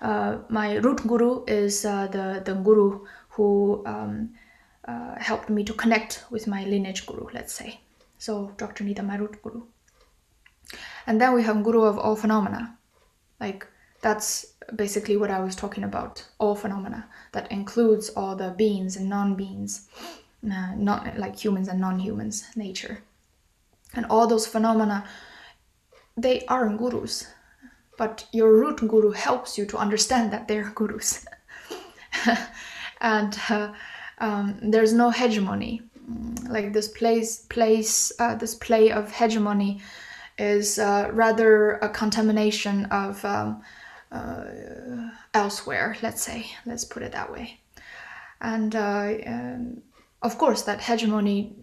[0.00, 4.34] uh my root Guru is uh, the the Guru who um,
[4.86, 7.80] uh, helped me to connect with my lineage guru, let's say.
[8.18, 8.84] So Dr.
[8.84, 9.62] Nida, my root guru.
[11.06, 12.76] And then we have guru of all phenomena.
[13.40, 13.66] Like
[14.02, 16.26] that's basically what I was talking about.
[16.38, 19.88] All phenomena that includes all the beings and non-beings,
[20.44, 23.02] uh, not like humans and non-humans nature.
[23.94, 25.04] And all those phenomena,
[26.16, 27.26] they aren't gurus,
[27.98, 31.24] but your root guru helps you to understand that they're gurus.
[33.00, 33.72] and uh,
[34.20, 35.82] um, there's no hegemony
[36.48, 39.80] like this place place uh, this play of hegemony
[40.38, 43.62] is uh, rather a contamination of um,
[44.10, 44.44] uh,
[45.34, 46.46] elsewhere, let's say.
[46.64, 47.60] Let's put it that way.
[48.40, 49.82] And uh, um,
[50.22, 51.54] of course, that hegemony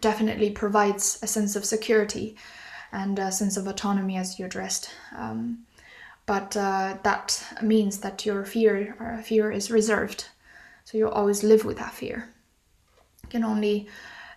[0.00, 2.36] definitely provides a sense of security
[2.92, 4.90] and a sense of autonomy, as you addressed.
[5.16, 5.64] Um,
[6.26, 10.28] but uh, that means that your fear uh, fear is reserved,
[10.86, 12.32] so you always live with that fear.
[13.24, 13.88] You can only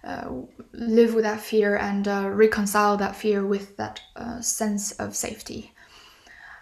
[0.04, 0.32] uh,
[0.74, 5.72] live with that fear and uh, reconcile that fear with that uh, sense of safety.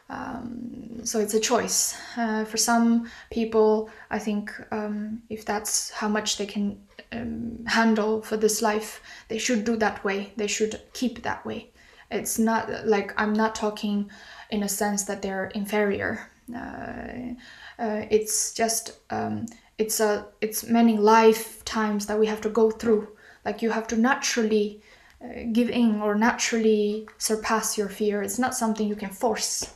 [0.10, 1.98] Um, so it's a choice.
[2.18, 6.82] Uh, for some people, I think um, if that's how much they can
[7.14, 10.34] um, handle for this life, they should do that way.
[10.36, 11.72] They should keep that way.
[12.12, 14.12] It's not like I'm not talking
[14.50, 16.30] in a sense that they're inferior.
[16.54, 17.36] Uh,
[17.80, 19.46] uh, it's just um,
[19.78, 23.08] it's a it's many lifetimes that we have to go through.
[23.46, 24.82] Like you have to naturally
[25.24, 28.22] uh, give in or naturally surpass your fear.
[28.24, 29.74] It's not something you can force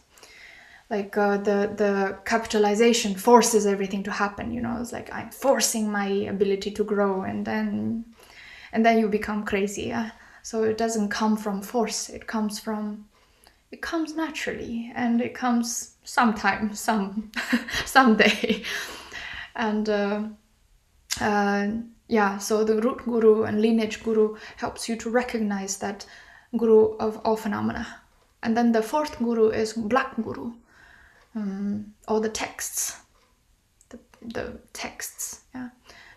[0.91, 5.89] like uh, the the capitalization forces everything to happen you know it's like i'm forcing
[5.89, 8.05] my ability to grow and then
[8.73, 10.11] and then you become crazy yeah?
[10.43, 13.05] so it doesn't come from force it comes from
[13.71, 17.31] it comes naturally and it comes sometime some
[17.85, 18.61] someday
[19.55, 20.23] and uh,
[21.19, 21.67] uh,
[22.07, 26.05] yeah so the root guru and lineage guru helps you to recognize that
[26.57, 28.01] guru of all phenomena
[28.43, 30.53] and then the fourth guru is black guru.
[31.35, 32.99] Um, all the texts,
[33.89, 35.69] the, the texts, yeah,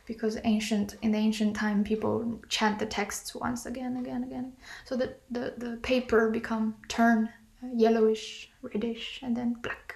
[0.07, 4.53] because ancient in the ancient time people chant the texts once again, again, again,
[4.85, 7.29] so that the the paper become turn
[7.63, 9.95] uh, yellowish, reddish, and then black,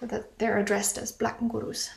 [0.00, 1.90] so that they're addressed as black gurus.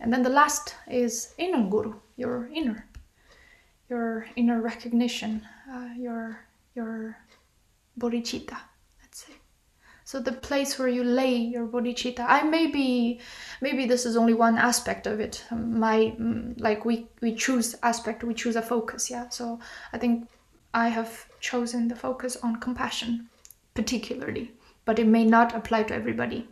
[0.00, 2.86] And then the last is inner guru, your inner,
[3.88, 6.40] your inner recognition, uh, your
[6.74, 7.16] your
[7.98, 8.56] bodhicitta
[9.00, 9.32] let's say.
[10.04, 13.18] so the place where you lay your bodhicitta i maybe
[13.60, 15.44] maybe this is only one aspect of it.
[15.50, 19.28] My mm, like we we choose aspect we choose a focus yeah.
[19.30, 19.58] So
[19.92, 20.28] i think
[20.74, 23.28] i have chosen the focus on compassion
[23.74, 24.52] particularly
[24.84, 26.48] but it may not apply to everybody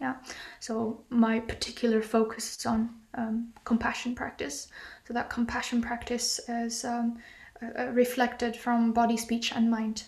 [0.00, 0.14] yeah
[0.60, 4.68] so my particular focus is on um, compassion practice
[5.06, 7.18] so that compassion practice is um,
[7.62, 10.04] uh, reflected from body speech and mind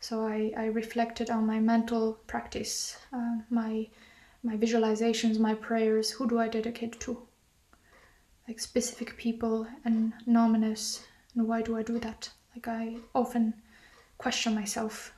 [0.00, 3.86] so I, I reflected on my mental practice, uh, my
[4.42, 6.10] my visualizations, my prayers.
[6.10, 7.26] Who do I dedicate to?
[8.48, 11.04] Like specific people and nominous.
[11.34, 12.30] And why do I do that?
[12.54, 13.52] Like I often
[14.16, 15.12] question myself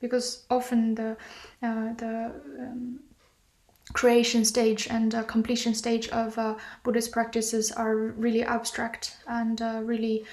[0.00, 1.16] because often the
[1.62, 3.00] uh, the um,
[3.92, 9.80] creation stage and uh, completion stage of uh, Buddhist practices are really abstract and uh,
[9.82, 10.24] really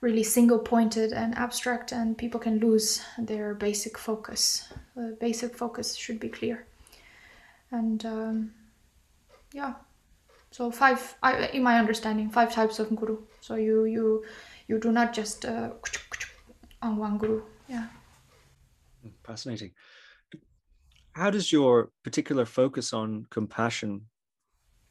[0.00, 4.68] really single pointed and abstract and people can lose their basic focus.
[4.94, 6.66] The basic focus should be clear.
[7.70, 8.52] And um,
[9.52, 9.74] yeah.
[10.50, 13.18] So five I, in my understanding five types of guru.
[13.40, 14.24] So you you
[14.68, 15.70] you do not just uh,
[16.82, 17.42] on one guru.
[17.68, 17.86] Yeah.
[19.24, 19.72] Fascinating
[21.16, 24.02] how does your particular focus on compassion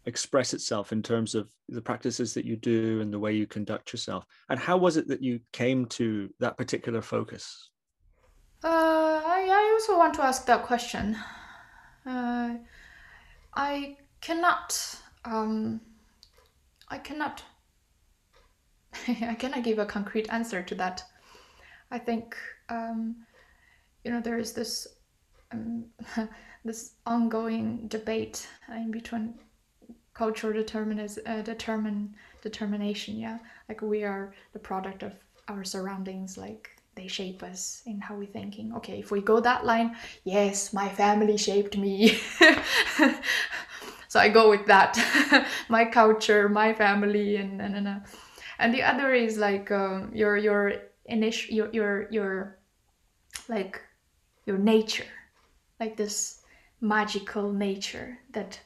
[0.08, 3.94] express itself in terms of the practices that you do and the way you conduct
[3.94, 4.26] yourself?
[4.50, 7.70] And how was it that you came to that particular focus?
[8.64, 11.16] Uh, I, I also want to ask that question.
[12.08, 12.56] Uh,
[13.54, 15.80] i cannot um,
[16.90, 17.44] i cannot
[19.08, 21.04] i cannot give a concrete answer to that.
[21.92, 22.36] I think
[22.70, 23.16] um,
[24.04, 24.95] you know there is this
[25.52, 25.86] um,
[26.66, 29.36] this ongoing debate in between
[30.14, 33.18] cultural determinism, uh, determine determination.
[33.18, 33.39] Yeah,
[33.70, 35.14] like we are the product of
[35.48, 36.38] our surroundings.
[36.38, 38.74] Like they shape us in how we're thinking.
[38.76, 42.18] Okay, if we go that line, yes, my family shaped me.
[44.08, 44.98] so I go with that.
[45.70, 48.00] my culture, my family, and and and, uh,
[48.58, 50.74] and the other is like um, your your
[51.06, 52.58] initial your your your
[53.50, 53.82] like
[54.46, 55.06] your nature,
[55.80, 56.42] like this
[56.82, 58.60] magical nature that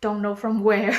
[0.00, 0.92] don't know from where,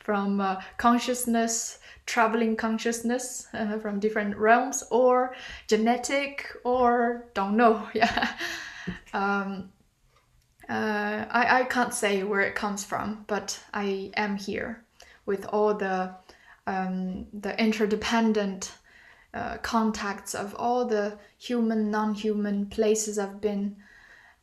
[0.00, 5.34] from uh, consciousness, traveling consciousness uh, from different realms, or
[5.66, 7.88] genetic, or don't know.
[7.94, 8.32] Yeah.
[9.12, 9.70] Um,
[10.68, 14.84] uh, I, I can't say where it comes from, but I am here
[15.26, 16.14] with all the
[16.66, 18.72] um, the interdependent
[19.32, 23.76] uh, contacts of all the human, non-human places I've been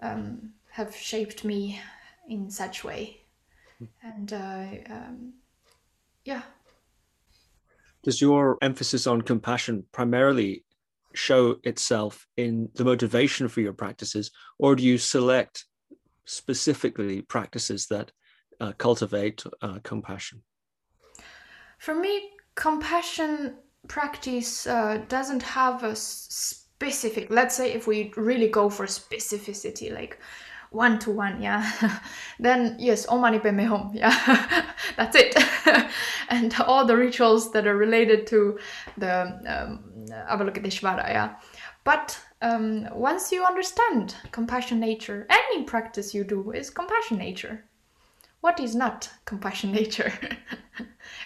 [0.02, 1.80] um, have shaped me
[2.28, 3.22] in such way
[4.02, 5.34] and uh, um,
[6.24, 6.42] yeah
[8.04, 10.64] does your emphasis on compassion primarily
[11.16, 15.66] show itself in the motivation for your practices, or do you select
[16.26, 18.12] specifically practices that
[18.60, 20.44] uh, cultivate uh, compassion?
[21.80, 23.56] For me, compassion
[23.88, 25.96] practice uh, doesn't have a
[26.86, 30.20] specific, let's say, if we really go for specificity, like
[30.70, 31.72] one to one, yeah,
[32.40, 34.66] then yes, Om Mani Padme yeah,
[34.98, 35.36] that's it.
[36.30, 38.60] and all the rituals that are related to
[38.98, 39.14] the
[39.48, 39.84] um,
[40.30, 41.36] Avalokiteshvara, yeah.
[41.84, 47.64] But um, once you understand compassion nature, any practice you do is compassion nature.
[48.42, 50.14] What is not compassion nature?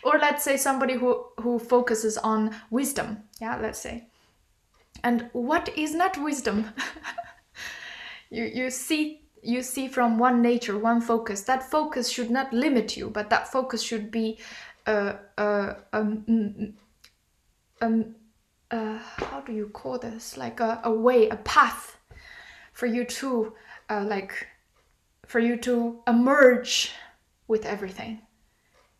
[0.03, 4.09] or let's say somebody who, who focuses on wisdom, yeah, let's say.
[5.04, 6.74] And what is not wisdom?
[8.30, 11.43] you, you see you see from one nature, one focus.
[11.43, 14.38] That focus should not limit you, but that focus should be
[14.86, 16.08] a, a, a,
[18.72, 20.38] how do you call this?
[20.38, 21.97] Like a, a way, a path
[22.74, 23.54] for you to
[23.89, 24.47] uh, like
[25.26, 26.91] for you to emerge
[27.47, 28.22] with everything.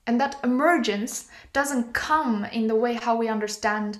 [0.06, 4.00] And that emergence doesn't come in the way how we understand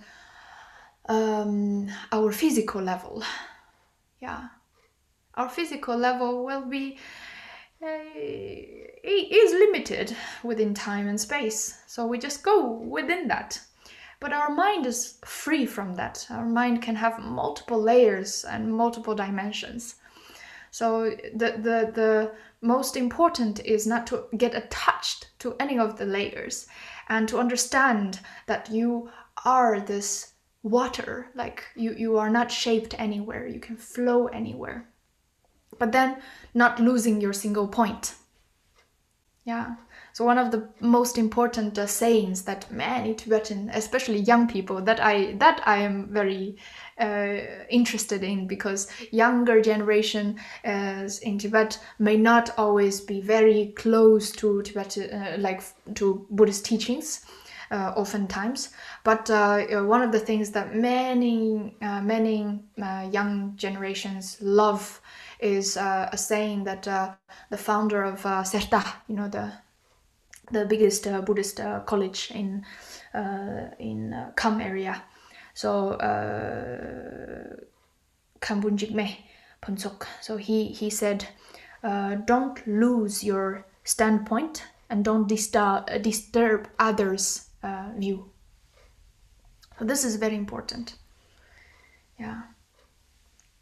[1.10, 3.24] um, our physical level.
[4.22, 4.48] Yeah
[5.40, 6.98] our physical level will be
[7.82, 11.82] uh, is limited within time and space.
[11.88, 13.62] So we just go within that.
[14.20, 16.28] But our mind is free from that.
[16.30, 19.96] Our mind can have multiple layers and multiple dimensions.
[20.72, 22.32] So the the the
[22.62, 26.68] most important is not to get attached to any of the layers
[27.08, 29.10] and to understand that you
[29.46, 30.34] are this
[30.70, 34.90] water like you you are not shaped anywhere you can flow anywhere
[35.80, 36.18] but then
[36.54, 38.16] not losing your single point.
[39.46, 39.76] Yeah.
[40.14, 45.00] So one of the most important uh, sayings that many Tibetan, especially young people, that
[45.00, 46.58] I that I am very
[47.00, 47.38] uh,
[47.70, 54.62] interested in because younger generation uh, in Tibet may not always be very close to
[54.62, 55.62] Tibet, uh, like
[55.96, 57.26] to Buddhist teachings.
[57.72, 58.70] Uh, oftentimes.
[59.04, 62.64] But uh, one of the things that many uh, many
[63.12, 65.00] young generations love
[65.40, 67.14] is uh, a saying that uh,
[67.52, 69.52] the founder of uh, Serta, you know, the
[70.52, 72.66] the biggest uh, Buddhist uh, college in
[73.14, 75.04] uh, in uh, Kham area.
[75.54, 75.96] So
[78.42, 79.16] Khenpo Jigme
[79.62, 80.08] Phuntsok.
[80.22, 81.28] So he he said,
[82.26, 88.32] don't lose your standpoint and don't disturb disturb others' Uh, view.
[89.78, 90.96] So this is very important.
[92.18, 92.42] Yeah.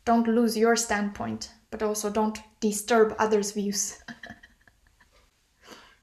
[0.05, 4.01] Don't lose your standpoint but also don't disturb others' views.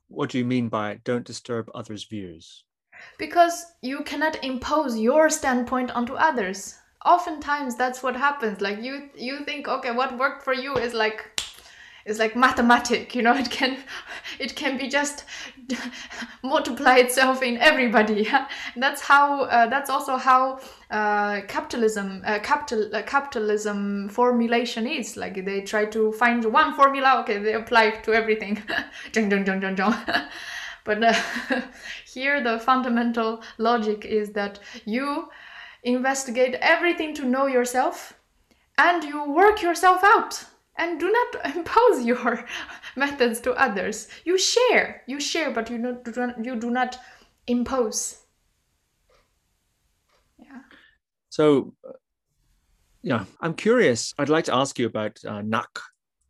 [0.08, 2.64] what do you mean by don't disturb others' views?
[3.18, 6.78] Because you cannot impose your standpoint onto others.
[7.04, 8.60] Oftentimes that's what happens.
[8.60, 11.33] Like you you think, okay, what worked for you is like
[12.04, 13.78] is like mathematic you know it can
[14.38, 15.24] it can be just
[16.42, 18.28] multiply itself in everybody.
[18.76, 25.16] That's how uh, that's also how uh, capitalism uh, capital uh, capitalism formulation is.
[25.16, 28.62] Like they try to find one formula okay they apply to everything.
[30.84, 31.14] But uh,
[32.04, 35.30] here the fundamental logic is that you
[35.82, 38.14] investigate everything to know yourself
[38.76, 40.44] and you work yourself out
[40.76, 42.44] and do not impose your
[42.96, 44.08] methods to others.
[44.24, 46.98] You share you share but you not you do not
[47.46, 48.18] impose.
[50.38, 50.60] Yeah.
[51.30, 51.92] So uh,
[53.02, 54.14] yeah i'm curious.
[54.18, 55.80] I'd like to ask you about uh, Ngak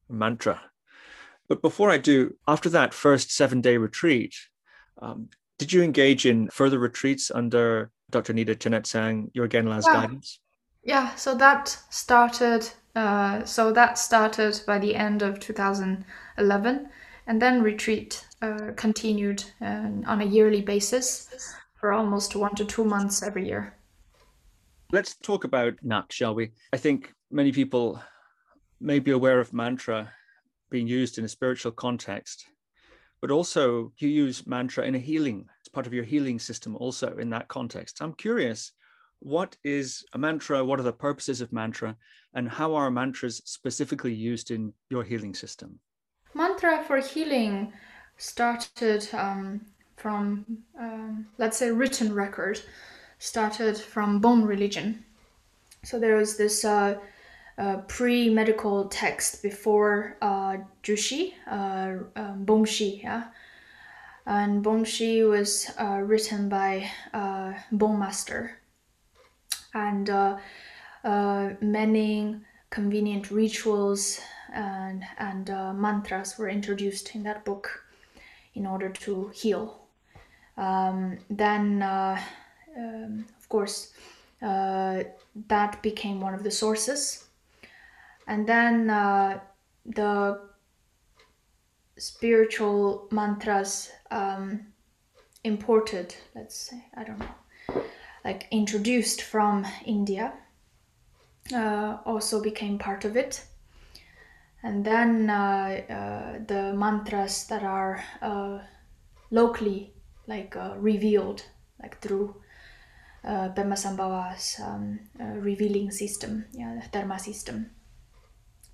[0.09, 0.61] mantra.
[1.49, 4.34] But before i do after that first seven day retreat
[5.03, 5.28] um,
[5.59, 9.92] did you engage in further retreats under dr nida Chenagtsang, your Genla's yeah.
[9.95, 10.40] guidance?
[10.82, 16.88] Yeah so that started uh, so that started by the end of 2011,
[17.26, 21.28] and then retreat uh, continued uh, on a yearly basis
[21.74, 23.76] for almost one to two months every year.
[24.92, 26.53] Let's talk about Ngak, shall we?
[26.72, 28.01] I think many people
[28.80, 30.12] may be aware of mantra
[30.70, 32.47] being used in a spiritual context,
[33.20, 37.16] but also you use mantra in a healing, it's part of your healing system, also
[37.16, 38.01] in that context.
[38.01, 38.72] I'm curious
[39.24, 40.62] what is a mantra?
[40.64, 41.96] What are the purposes of mantra?
[42.34, 45.78] And how are mantras specifically used in your healing system?
[46.34, 47.72] Mantra for healing
[48.18, 49.62] started um,
[49.96, 50.44] from,
[50.78, 52.60] um, let's say, written record,
[53.18, 55.04] started from Bon religion.
[55.84, 56.98] So there was this uh,
[57.56, 63.24] uh, pre medical text before uh, Gyushi, uh, um, Bomshi, yeah.
[64.26, 68.58] And Bomshi was uh, written by uh, Bon Master
[69.74, 70.36] and uh,
[71.04, 72.36] uh, many
[72.70, 74.20] convenient rituals
[74.52, 77.84] and, and uh, mantras were introduced in that book
[78.54, 79.86] in order to heal.
[80.56, 83.92] Um, then, um, of course,
[84.40, 87.26] that became one of the sources.
[88.26, 88.86] And then
[89.84, 90.40] the
[91.98, 94.66] spiritual mantras um,
[95.42, 97.82] imported, let's say, I don't know,
[98.24, 100.32] like introduced from India
[101.52, 103.44] uh, also became part of it.
[104.62, 108.60] And then uh, uh, the mantras that are uh,
[109.30, 109.92] locally
[110.26, 111.44] like uh, revealed,
[111.82, 112.34] like through
[113.24, 113.50] uh,
[114.62, 117.70] um, revealing system, yeah, the terma system.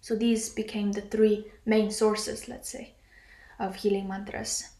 [0.00, 2.94] So these became the three main sources, let's say,
[3.58, 4.70] of healing mantras.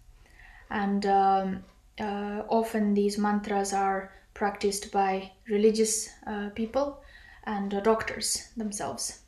[0.71, 1.65] And um,
[2.01, 7.03] uh, often these mantras are practiced by religious uh, people
[7.45, 9.21] and uh, doctors themselves.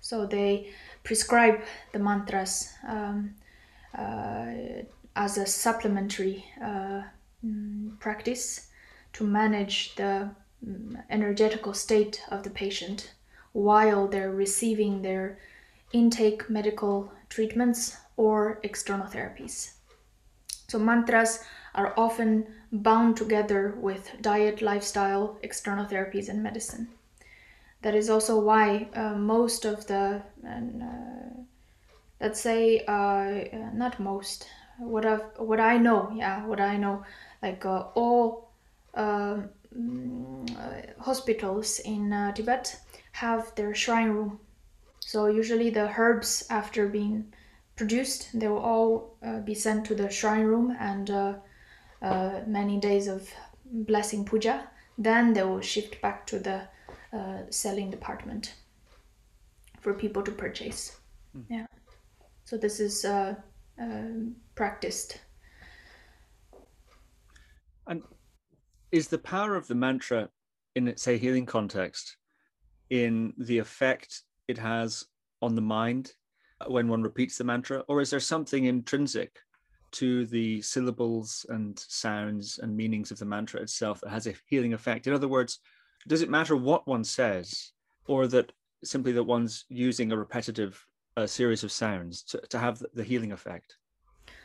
[0.00, 0.72] So they
[1.04, 3.34] prescribe the mantras um,
[3.96, 4.46] uh,
[5.16, 7.02] as a supplementary uh,
[7.44, 8.68] mm, practice
[9.14, 10.30] to manage the
[10.64, 13.12] mm, energetical state of the patient
[13.52, 15.38] while they're receiving their
[15.92, 19.72] intake medical treatments or external therapies.
[20.68, 21.40] So, mantras
[21.76, 26.88] are often bound together with diet, lifestyle, external therapies, and medicine.
[27.82, 31.42] That is also why uh, most of the, uh,
[32.20, 34.48] let's say, uh, not most,
[34.78, 37.04] what I what I know, yeah, what I know,
[37.42, 38.50] like uh, all
[38.94, 39.50] um,
[40.58, 42.80] uh, hospitals in uh, Tibet
[43.12, 44.40] have their shrine room.
[45.00, 47.32] So usually the herbs after being
[47.76, 51.10] produced, they will all uh, be sent to the shrine room and
[52.02, 53.28] uh, uh, many days of
[53.64, 54.68] blessing puja.
[54.98, 56.68] Then they will shift back to the
[57.50, 58.54] selling department
[59.80, 60.98] for people to purchase.
[61.36, 61.44] Mm.
[61.48, 61.66] Yeah.
[62.44, 65.20] So this is um, practiced.
[67.86, 68.02] And
[68.92, 70.28] is the power of the mantra
[70.74, 72.16] in its say healing context
[72.90, 75.04] in the effect it has
[75.42, 76.12] on the mind
[76.66, 79.38] when one repeats the mantra, or is there something intrinsic
[79.92, 84.72] to the syllables and sounds and meanings of the mantra itself that has a healing
[84.72, 85.06] effect?
[85.06, 85.60] In other words,
[86.08, 87.72] does it matter what one says,
[88.06, 88.52] or that
[88.84, 90.84] simply that one's using a repetitive
[91.16, 93.76] uh, series of sounds to, to have the healing effect?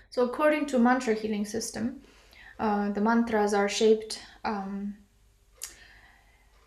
[0.09, 2.01] So, according to mantra healing system,
[2.59, 4.95] uh, the mantras are shaped um,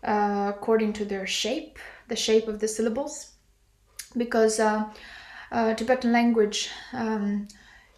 [0.03, 3.33] uh, according to their shape, the shape of the syllables,
[4.15, 4.89] because uh,
[5.51, 7.47] uh Tibetan language um,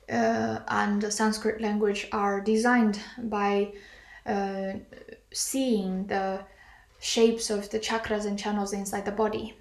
[0.09, 3.73] uh, and the Sanskrit language are designed by
[4.25, 4.73] uh,
[5.33, 6.39] seeing the
[6.99, 9.55] shapes of the chakras and channels inside the body.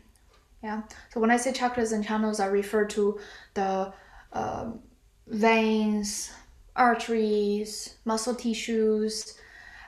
[0.62, 0.82] Yeah.
[1.12, 3.20] So when I say chakras and channels, I refer to
[3.54, 3.92] the
[4.32, 4.80] um,
[5.26, 6.32] veins,
[6.74, 9.38] arteries, muscle tissues,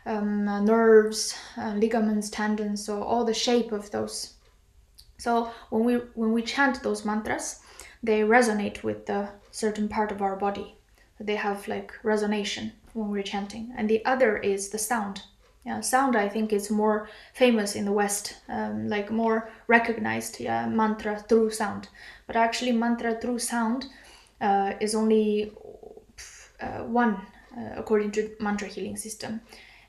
[0.06, 4.34] um, nerves, uh, ligaments, tendons, so all the shape of those.
[5.18, 7.60] So when we when we chant those mantras,
[8.02, 9.28] they resonate with the
[9.58, 10.76] certain part of our body.
[11.20, 13.72] They have like resonation when we're chanting.
[13.76, 15.22] And the other is the sound.
[15.66, 20.40] Yeah, sound I think is more famous in the West, um, like more recognized.
[20.40, 21.88] Yeah, mantra through sound.
[22.26, 23.86] But actually, mantra through sound
[24.40, 25.52] uh, is only
[26.60, 27.14] uh, one
[27.56, 29.40] uh, according to mantra healing system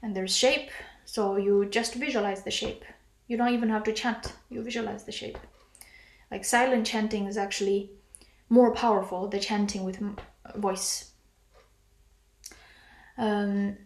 [0.02, 0.70] and there's shape
[1.06, 2.84] so you just visualize the shape
[3.28, 5.38] you don't even have to chant you visualize the shape
[6.32, 7.90] like silent chanting is actually
[8.50, 10.00] more powerful the chanting with
[10.56, 11.12] voice
[13.18, 13.78] um,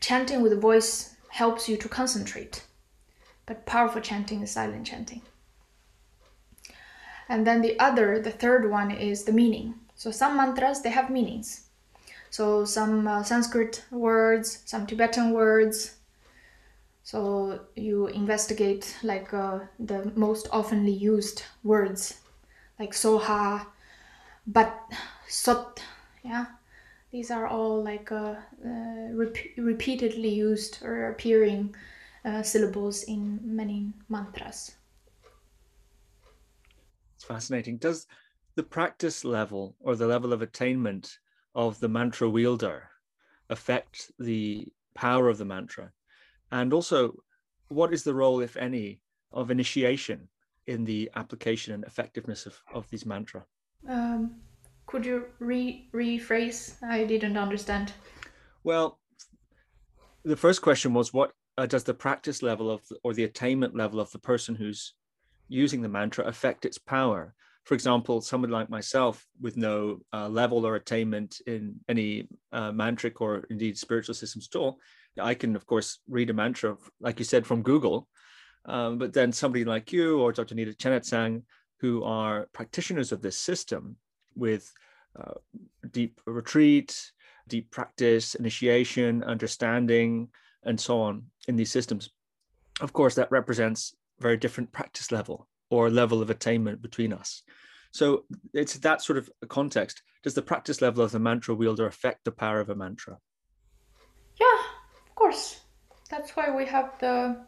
[0.00, 2.64] chanting with voice helps you to concentrate
[3.46, 5.22] but powerful chanting is silent chanting
[7.28, 11.10] and then the other the third one is the meaning so some mantras they have
[11.10, 11.66] meanings.
[12.30, 15.96] So some uh, Sanskrit words, some Tibetan words.
[17.02, 22.20] So you investigate like uh, the most oftenly used words,
[22.78, 23.66] like soha,
[24.48, 24.90] but
[25.28, 25.82] sot,
[26.24, 26.46] yeah.
[27.10, 31.74] These are all like uh, uh rep- repeatedly used or appearing
[32.24, 34.72] uh, syllables in many mantras.
[37.14, 37.78] It's fascinating.
[37.78, 38.06] Does
[38.54, 41.18] the practice level or the level of attainment
[41.54, 42.90] of the mantra wielder
[43.50, 45.92] affect the power of the mantra?
[46.50, 47.22] And also,
[47.68, 49.00] what is the role, if any,
[49.32, 50.28] of initiation
[50.66, 53.46] in the application and effectiveness of, of these mantra?
[53.86, 54.36] Um,
[54.86, 56.82] could you re- rephrase?
[56.82, 57.92] I didn't understand.
[58.64, 58.98] Well,
[60.24, 64.00] the first question was what uh, does the practice level of or the attainment level
[64.00, 64.94] of the person who's
[65.48, 67.34] using the mantra affect its power?
[67.64, 73.20] For example, someone like myself with no uh, level or attainment in any uh, mantric
[73.20, 74.78] or indeed spiritual systems at all,
[75.20, 78.08] I can of course read a mantra, like you said, from Google.
[78.64, 80.54] Um, but then somebody like you or Dr.
[80.54, 81.42] Nida Chenagtsang,
[81.80, 83.96] who are practitioners of this system
[84.34, 84.72] with
[85.18, 85.34] uh,
[85.90, 87.12] deep retreat,
[87.48, 90.28] deep practice, initiation, understanding,
[90.64, 92.10] and so on in these systems.
[92.80, 97.42] Of course, that represents very different practice level or level of attainment between us.
[97.92, 100.02] So it's that sort of context.
[100.22, 103.18] Does the practice level of the mantra wielder affect the power of a mantra?
[104.40, 104.60] Yeah,
[105.06, 105.60] of course.
[106.10, 107.46] That's why we have the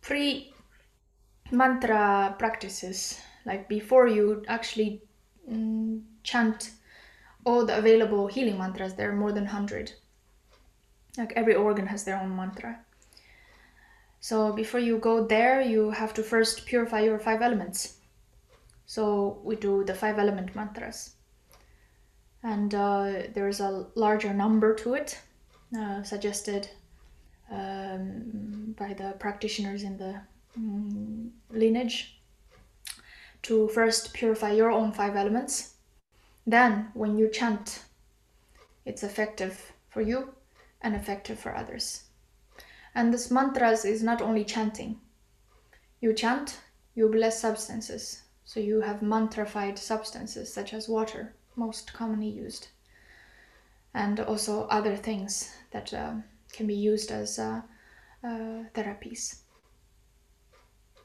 [0.00, 0.52] pre
[1.50, 3.20] mantra practices.
[3.44, 5.02] Like before you actually
[5.50, 6.70] mm, chant
[7.44, 9.92] all the available healing mantras, there are more than 100.
[11.16, 12.80] Like every organ has their own mantra.
[14.20, 17.98] So before you go there, you have to first purify your five elements.
[18.86, 21.14] So we do the five element mantras.
[22.42, 25.18] And uh, there's a larger number to it,
[25.76, 26.68] uh, suggested
[27.50, 30.20] um, by the practitioners in the
[30.58, 32.20] um, lineage
[33.42, 35.74] to first purify your own five elements.
[36.46, 37.84] Then, when you chant,
[38.84, 40.34] it's effective for you
[40.80, 42.04] and effective for others.
[42.94, 45.00] And this mantras is not only chanting.
[46.00, 46.58] You chant,
[46.94, 48.22] you bless substances.
[48.44, 52.68] So you have mantrified substances such as water, most commonly used,
[53.92, 56.14] and also other things that uh,
[56.50, 57.60] can be used as uh,
[58.24, 59.40] uh, therapies.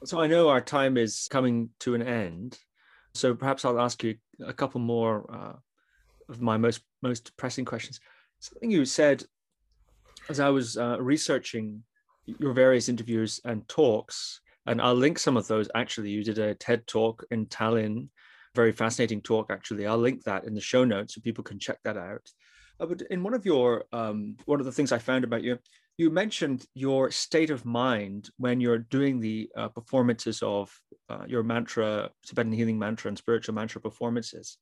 [0.04, 2.58] So I know our time is coming to an end.
[3.14, 5.54] So perhaps I'll ask you a couple more uh,
[6.28, 8.00] of my most most pressing questions.
[8.40, 9.24] Something you said
[10.28, 11.82] as I was uh, researching
[12.26, 15.68] your various interviews and talks, and I'll link some of those.
[15.74, 18.08] Actually, you did a TED talk in Tallinn,
[18.54, 19.50] very fascinating talk.
[19.50, 22.26] Actually, I'll link that in the show notes so people can check that out.
[22.80, 25.58] Uh, but in one of your um, one of the things I found about you,
[25.96, 30.76] you mentioned your state of mind when you're doing the uh, performances of
[31.08, 34.58] uh, your mantra, Tibetan healing mantra, and spiritual mantra performances.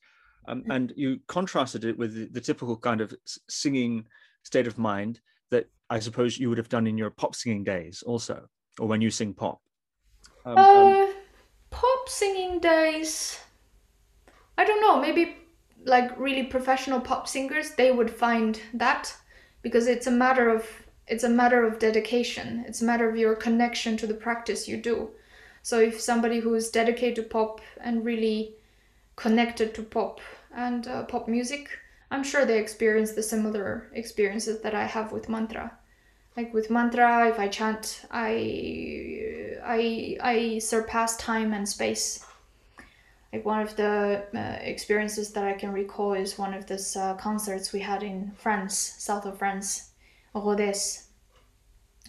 [0.49, 0.75] Um, mm.
[0.75, 3.15] and you contrasted it with the, the, typical kind of
[3.49, 4.05] singing
[4.43, 5.21] state of mind
[5.51, 8.49] that I suppose you would have done in your pop singing days also,
[8.81, 9.61] or when you sing pop.
[10.45, 11.15] Um, uh, um,
[11.71, 13.39] pop singing days.
[14.59, 15.01] I don't know.
[15.01, 15.37] Maybe
[15.85, 19.15] like really professional pop singers, they would find that
[19.63, 20.67] because it's a matter of
[21.13, 22.65] it's a matter of dedication.
[22.67, 25.11] It's a matter of your connection to the practice you do.
[25.63, 28.55] So if somebody who is dedicated to pop and really
[29.17, 30.21] connected to pop
[30.55, 31.69] and uh, pop music,
[32.11, 35.77] I'm sure they experience the similar experiences that I have with mantra.
[36.35, 42.25] Like with mantra, if I chant, I I I surpass time and space.
[43.35, 47.15] Like one of the uh, experiences that I can recall is one of these uh,
[47.17, 49.92] concerts we had in France, south of France,
[50.35, 51.09] Rodez.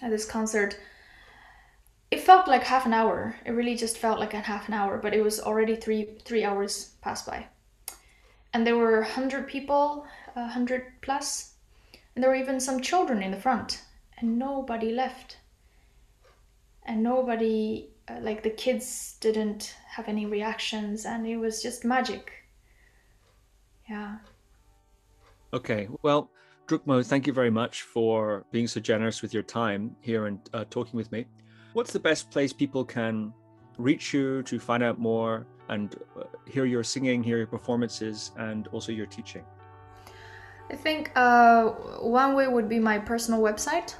[0.01, 0.78] At this concert,
[2.11, 3.36] it felt like half an hour.
[3.45, 6.43] It really just felt like a half an hour, but it was already three three
[6.43, 7.47] hours passed by
[8.53, 11.53] and there were 100 people, 100 plus,
[12.15, 13.82] and there were even some children in the front,
[14.17, 15.38] and nobody left.
[16.86, 22.32] And nobody, uh, like the kids, didn't have any reactions, and it was just magic.
[23.89, 24.17] Yeah.
[25.53, 26.30] Okay, well,
[26.74, 30.65] Drukmo, thank you very much for being so generous with your time here and uh,
[30.71, 31.28] talking with me.
[31.74, 33.32] What's the best place people can
[33.78, 38.67] reach you to find out more and uh, hear your singing, hear your performances, and
[38.69, 39.43] also your teaching?
[40.71, 41.65] I think uh,
[42.01, 43.93] one way would be my personal website.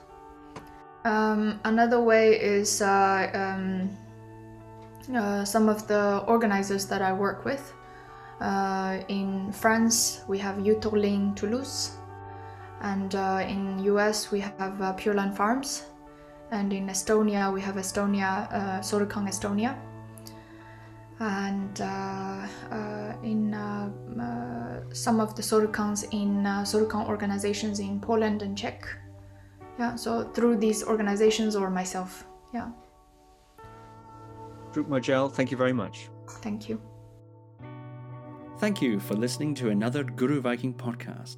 [1.06, 3.96] Um, another way is uh, um,
[5.16, 7.72] uh, some of the organizers that I work with.
[8.42, 11.98] Uh, in France, we have Yutoling Toulouse,
[12.84, 15.84] and uh, in US we have Pure Land Farms,
[16.52, 19.76] and in Estonia we have Estonia, uh, Estonia
[21.20, 27.08] and uh, uh, in uh, uh some of the Sorig Khangs in uh, Sorig Khang
[27.08, 28.86] organizations in Poland and Czech.
[29.80, 32.26] Yeah, so through these organizations or myself.
[32.54, 32.70] Yeah.
[34.72, 36.10] Druk Gyal, thank you very much.
[36.42, 36.82] Thank you.
[38.58, 41.38] Thank you for listening to another Guru Viking podcast.